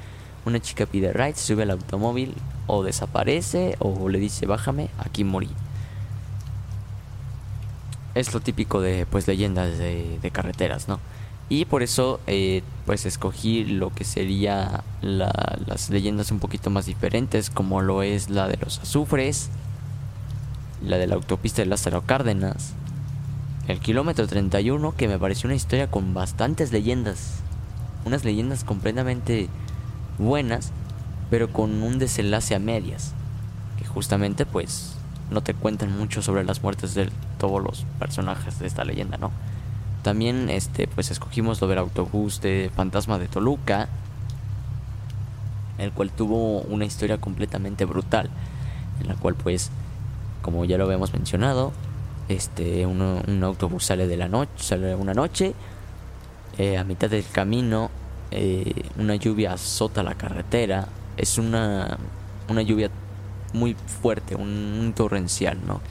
una 0.46 0.60
chica 0.60 0.88
pide 0.88 1.14
ride, 1.14 1.36
sube 1.36 1.64
al 1.64 1.72
automóvil 1.72 2.34
o 2.68 2.84
desaparece 2.84 3.76
o 3.80 4.10
le 4.10 4.20
dice 4.20 4.48
bájame, 4.48 4.90
aquí 4.98 5.24
morí. 5.24 5.50
Es 8.16 8.34
lo 8.34 8.40
típico 8.40 8.82
de 8.82 9.06
pues 9.06 9.28
leyendas 9.28 9.78
de 9.78 10.32
carreteras, 10.34 10.88
¿no? 10.88 11.00
Y 11.48 11.66
por 11.66 11.84
eso 11.84 12.20
eh, 12.26 12.64
pues 12.86 13.06
escogí 13.06 13.66
lo 13.66 13.94
que 13.94 14.04
sería 14.04 14.84
las 15.02 15.90
leyendas 15.90 16.32
un 16.32 16.40
poquito 16.40 16.70
más 16.70 16.88
diferentes, 16.88 17.50
como 17.50 17.82
lo 17.82 18.02
es 18.02 18.30
la 18.30 18.48
de 18.48 18.58
los 18.58 18.80
azufres, 18.80 19.50
la 20.84 20.98
de 20.98 21.08
la 21.08 21.16
autopista 21.16 21.62
de 21.62 21.68
Lázaro 21.68 22.02
Cárdenas, 22.02 22.74
el 23.68 23.80
kilómetro 23.80 24.28
31, 24.28 24.96
que 24.96 25.08
me 25.08 25.20
pareció 25.20 25.48
una 25.48 25.56
historia 25.56 25.90
con 25.90 26.14
bastantes 26.14 26.72
leyendas, 26.72 27.40
unas 28.06 28.24
leyendas 28.24 28.64
completamente 28.64 29.48
buenas, 30.18 30.72
pero 31.30 31.52
con 31.52 31.82
un 31.82 32.00
desenlace 32.00 32.56
a 32.56 32.60
medias, 32.60 33.14
que 33.78 33.86
justamente 33.86 34.46
pues 34.46 34.96
no 35.32 35.42
te 35.42 35.54
cuentan 35.54 35.98
mucho 35.98 36.22
sobre 36.22 36.44
las 36.44 36.62
muertes 36.62 36.94
de 36.94 37.10
todos 37.40 37.64
los 37.64 37.86
personajes 38.00 38.60
de 38.60 38.68
esta 38.68 38.86
leyenda, 38.86 39.18
¿no? 39.18 39.32
También 40.06 40.52
este 40.52 40.86
pues 40.86 41.10
escogimos 41.10 41.60
lo 41.60 41.68
autobús 41.80 42.40
de 42.40 42.70
Fantasma 42.76 43.18
de 43.18 43.28
Toluca, 43.28 43.90
el 45.80 45.92
cual 45.94 46.12
tuvo 46.12 46.62
una 46.62 46.86
historia 46.86 47.18
completamente 47.18 47.86
brutal, 47.86 48.30
en 49.02 49.08
la 49.08 49.16
cual 49.16 49.34
pues 49.34 49.72
como 50.44 50.64
ya 50.64 50.78
lo 50.78 50.84
habíamos 50.84 51.12
mencionado, 51.12 51.72
este 52.30 52.86
un 52.86 53.44
autobús 53.44 53.86
sale 53.86 54.06
de 54.06 54.16
la 54.16 54.28
noche, 54.28 54.52
sale 54.58 54.94
una 54.94 55.16
noche, 55.16 55.56
eh, 56.60 56.78
a 56.78 56.84
mitad 56.84 57.10
del 57.10 57.26
camino 57.32 57.90
eh, 58.30 58.84
una 59.00 59.16
lluvia 59.16 59.54
azota 59.54 60.04
la 60.04 60.14
carretera, 60.14 60.88
es 61.18 61.40
una 61.40 61.98
una 62.48 62.62
lluvia 62.62 62.92
muy 63.54 63.74
fuerte, 63.74 64.36
un 64.36 64.94
torrencial, 64.96 65.58
¿no? 65.66 65.82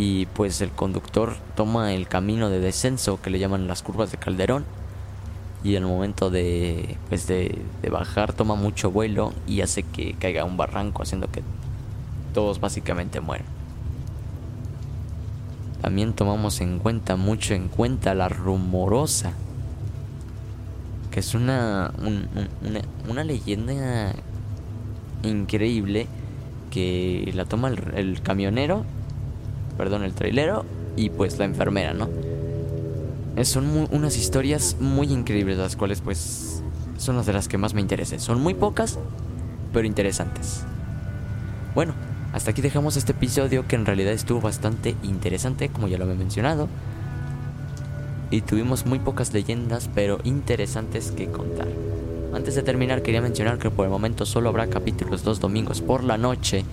Y 0.00 0.26
pues 0.26 0.60
el 0.60 0.70
conductor 0.70 1.34
toma 1.56 1.92
el 1.92 2.06
camino 2.06 2.50
de 2.50 2.60
descenso 2.60 3.20
que 3.20 3.30
le 3.30 3.40
llaman 3.40 3.66
las 3.66 3.82
curvas 3.82 4.12
de 4.12 4.16
Calderón 4.16 4.64
y 5.64 5.74
al 5.74 5.86
momento 5.86 6.30
de 6.30 6.96
pues 7.08 7.26
de, 7.26 7.64
bajar 7.90 8.32
toma 8.32 8.54
mucho 8.54 8.92
vuelo 8.92 9.32
y 9.48 9.60
hace 9.60 9.82
que 9.82 10.14
caiga 10.14 10.44
un 10.44 10.56
barranco 10.56 11.02
haciendo 11.02 11.26
que 11.32 11.42
todos 12.32 12.60
básicamente 12.60 13.20
mueren. 13.20 13.46
También 15.82 16.12
tomamos 16.12 16.60
en 16.60 16.78
cuenta 16.78 17.16
mucho 17.16 17.54
en 17.54 17.66
cuenta 17.66 18.14
la 18.14 18.28
rumorosa 18.28 19.32
que 21.10 21.18
es 21.18 21.34
una, 21.34 21.92
una, 23.08 23.24
leyenda 23.24 24.12
increíble 25.24 26.06
que 26.70 27.32
la 27.34 27.46
toma 27.46 27.70
el 27.96 28.22
camionero 28.22 28.84
perdón, 29.78 30.02
el 30.02 30.12
trailero 30.12 30.66
y 30.96 31.08
pues 31.08 31.38
la 31.38 31.46
enfermera, 31.46 31.94
¿no? 31.94 32.08
Son 33.44 33.88
unas 33.92 34.16
historias 34.16 34.76
muy 34.80 35.12
increíbles, 35.12 35.56
las 35.56 35.76
cuales 35.76 36.00
pues 36.00 36.62
son 36.98 37.16
las 37.16 37.24
de 37.24 37.32
las 37.32 37.46
que 37.46 37.56
más 37.56 37.72
me 37.72 37.80
interesan. 37.80 38.18
Son 38.18 38.42
muy 38.42 38.54
pocas, 38.54 38.98
pero 39.72 39.86
interesantes. 39.86 40.62
Bueno, 41.74 41.94
hasta 42.32 42.50
aquí 42.50 42.60
dejamos 42.60 42.96
este 42.96 43.12
episodio 43.12 43.66
que 43.68 43.76
en 43.76 43.86
realidad 43.86 44.12
estuvo 44.12 44.40
bastante 44.40 44.96
interesante, 45.04 45.68
como 45.68 45.86
ya 45.86 45.98
lo 45.98 46.10
he 46.10 46.16
mencionado. 46.16 46.68
Y 48.32 48.40
tuvimos 48.40 48.84
muy 48.84 48.98
pocas 48.98 49.32
leyendas, 49.32 49.88
pero 49.94 50.18
interesantes 50.24 51.12
que 51.12 51.28
contar. 51.28 51.68
Antes 52.34 52.56
de 52.56 52.62
terminar, 52.62 53.02
quería 53.02 53.22
mencionar 53.22 53.58
que 53.58 53.70
por 53.70 53.84
el 53.84 53.90
momento 53.90 54.26
solo 54.26 54.48
habrá 54.48 54.66
capítulos 54.66 55.22
dos 55.22 55.38
domingos 55.38 55.80
por 55.80 56.02
la 56.02 56.18
noche, 56.18 56.64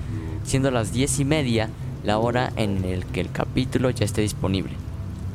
siendo 0.44 0.72
las 0.72 0.92
diez 0.92 1.20
y 1.20 1.26
media 1.26 1.70
la 2.06 2.20
hora 2.20 2.54
en 2.56 2.86
el 2.86 3.06
que 3.06 3.20
el 3.20 3.32
capítulo 3.32 3.90
ya 3.90 4.06
esté 4.06 4.22
disponible. 4.22 4.74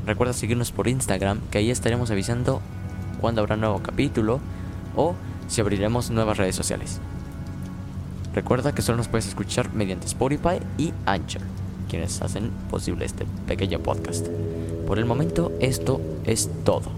Recuerda 0.06 0.32
seguirnos 0.32 0.70
por 0.70 0.88
Instagram, 0.88 1.40
que 1.50 1.58
ahí 1.58 1.70
estaremos 1.70 2.10
avisando 2.10 2.60
cuando 3.20 3.40
habrá 3.40 3.56
nuevo 3.56 3.80
capítulo 3.82 4.40
o 4.96 5.14
si 5.48 5.60
abriremos 5.60 6.10
nuevas 6.10 6.38
redes 6.38 6.54
sociales. 6.54 7.00
Recuerda 8.32 8.72
que 8.72 8.82
solo 8.82 8.98
nos 8.98 9.08
puedes 9.08 9.26
escuchar 9.26 9.74
mediante 9.74 10.06
Spotify 10.06 10.60
y 10.78 10.92
Anchor, 11.06 11.42
quienes 11.88 12.22
hacen 12.22 12.50
posible 12.70 13.04
este 13.04 13.26
pequeño 13.48 13.80
podcast. 13.80 14.28
Por 14.86 14.98
el 14.98 15.04
momento, 15.04 15.52
esto 15.60 16.00
es 16.24 16.48
todo. 16.64 16.90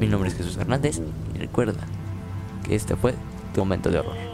Mi 0.00 0.06
nombre 0.06 0.28
es 0.28 0.36
Jesús 0.36 0.58
Hernández 0.58 1.00
y 1.34 1.38
recuerda 1.38 1.80
que 2.64 2.74
este 2.74 2.96
fue 2.96 3.14
tu 3.54 3.60
momento 3.60 3.90
de 3.90 4.00
horror. 4.00 4.33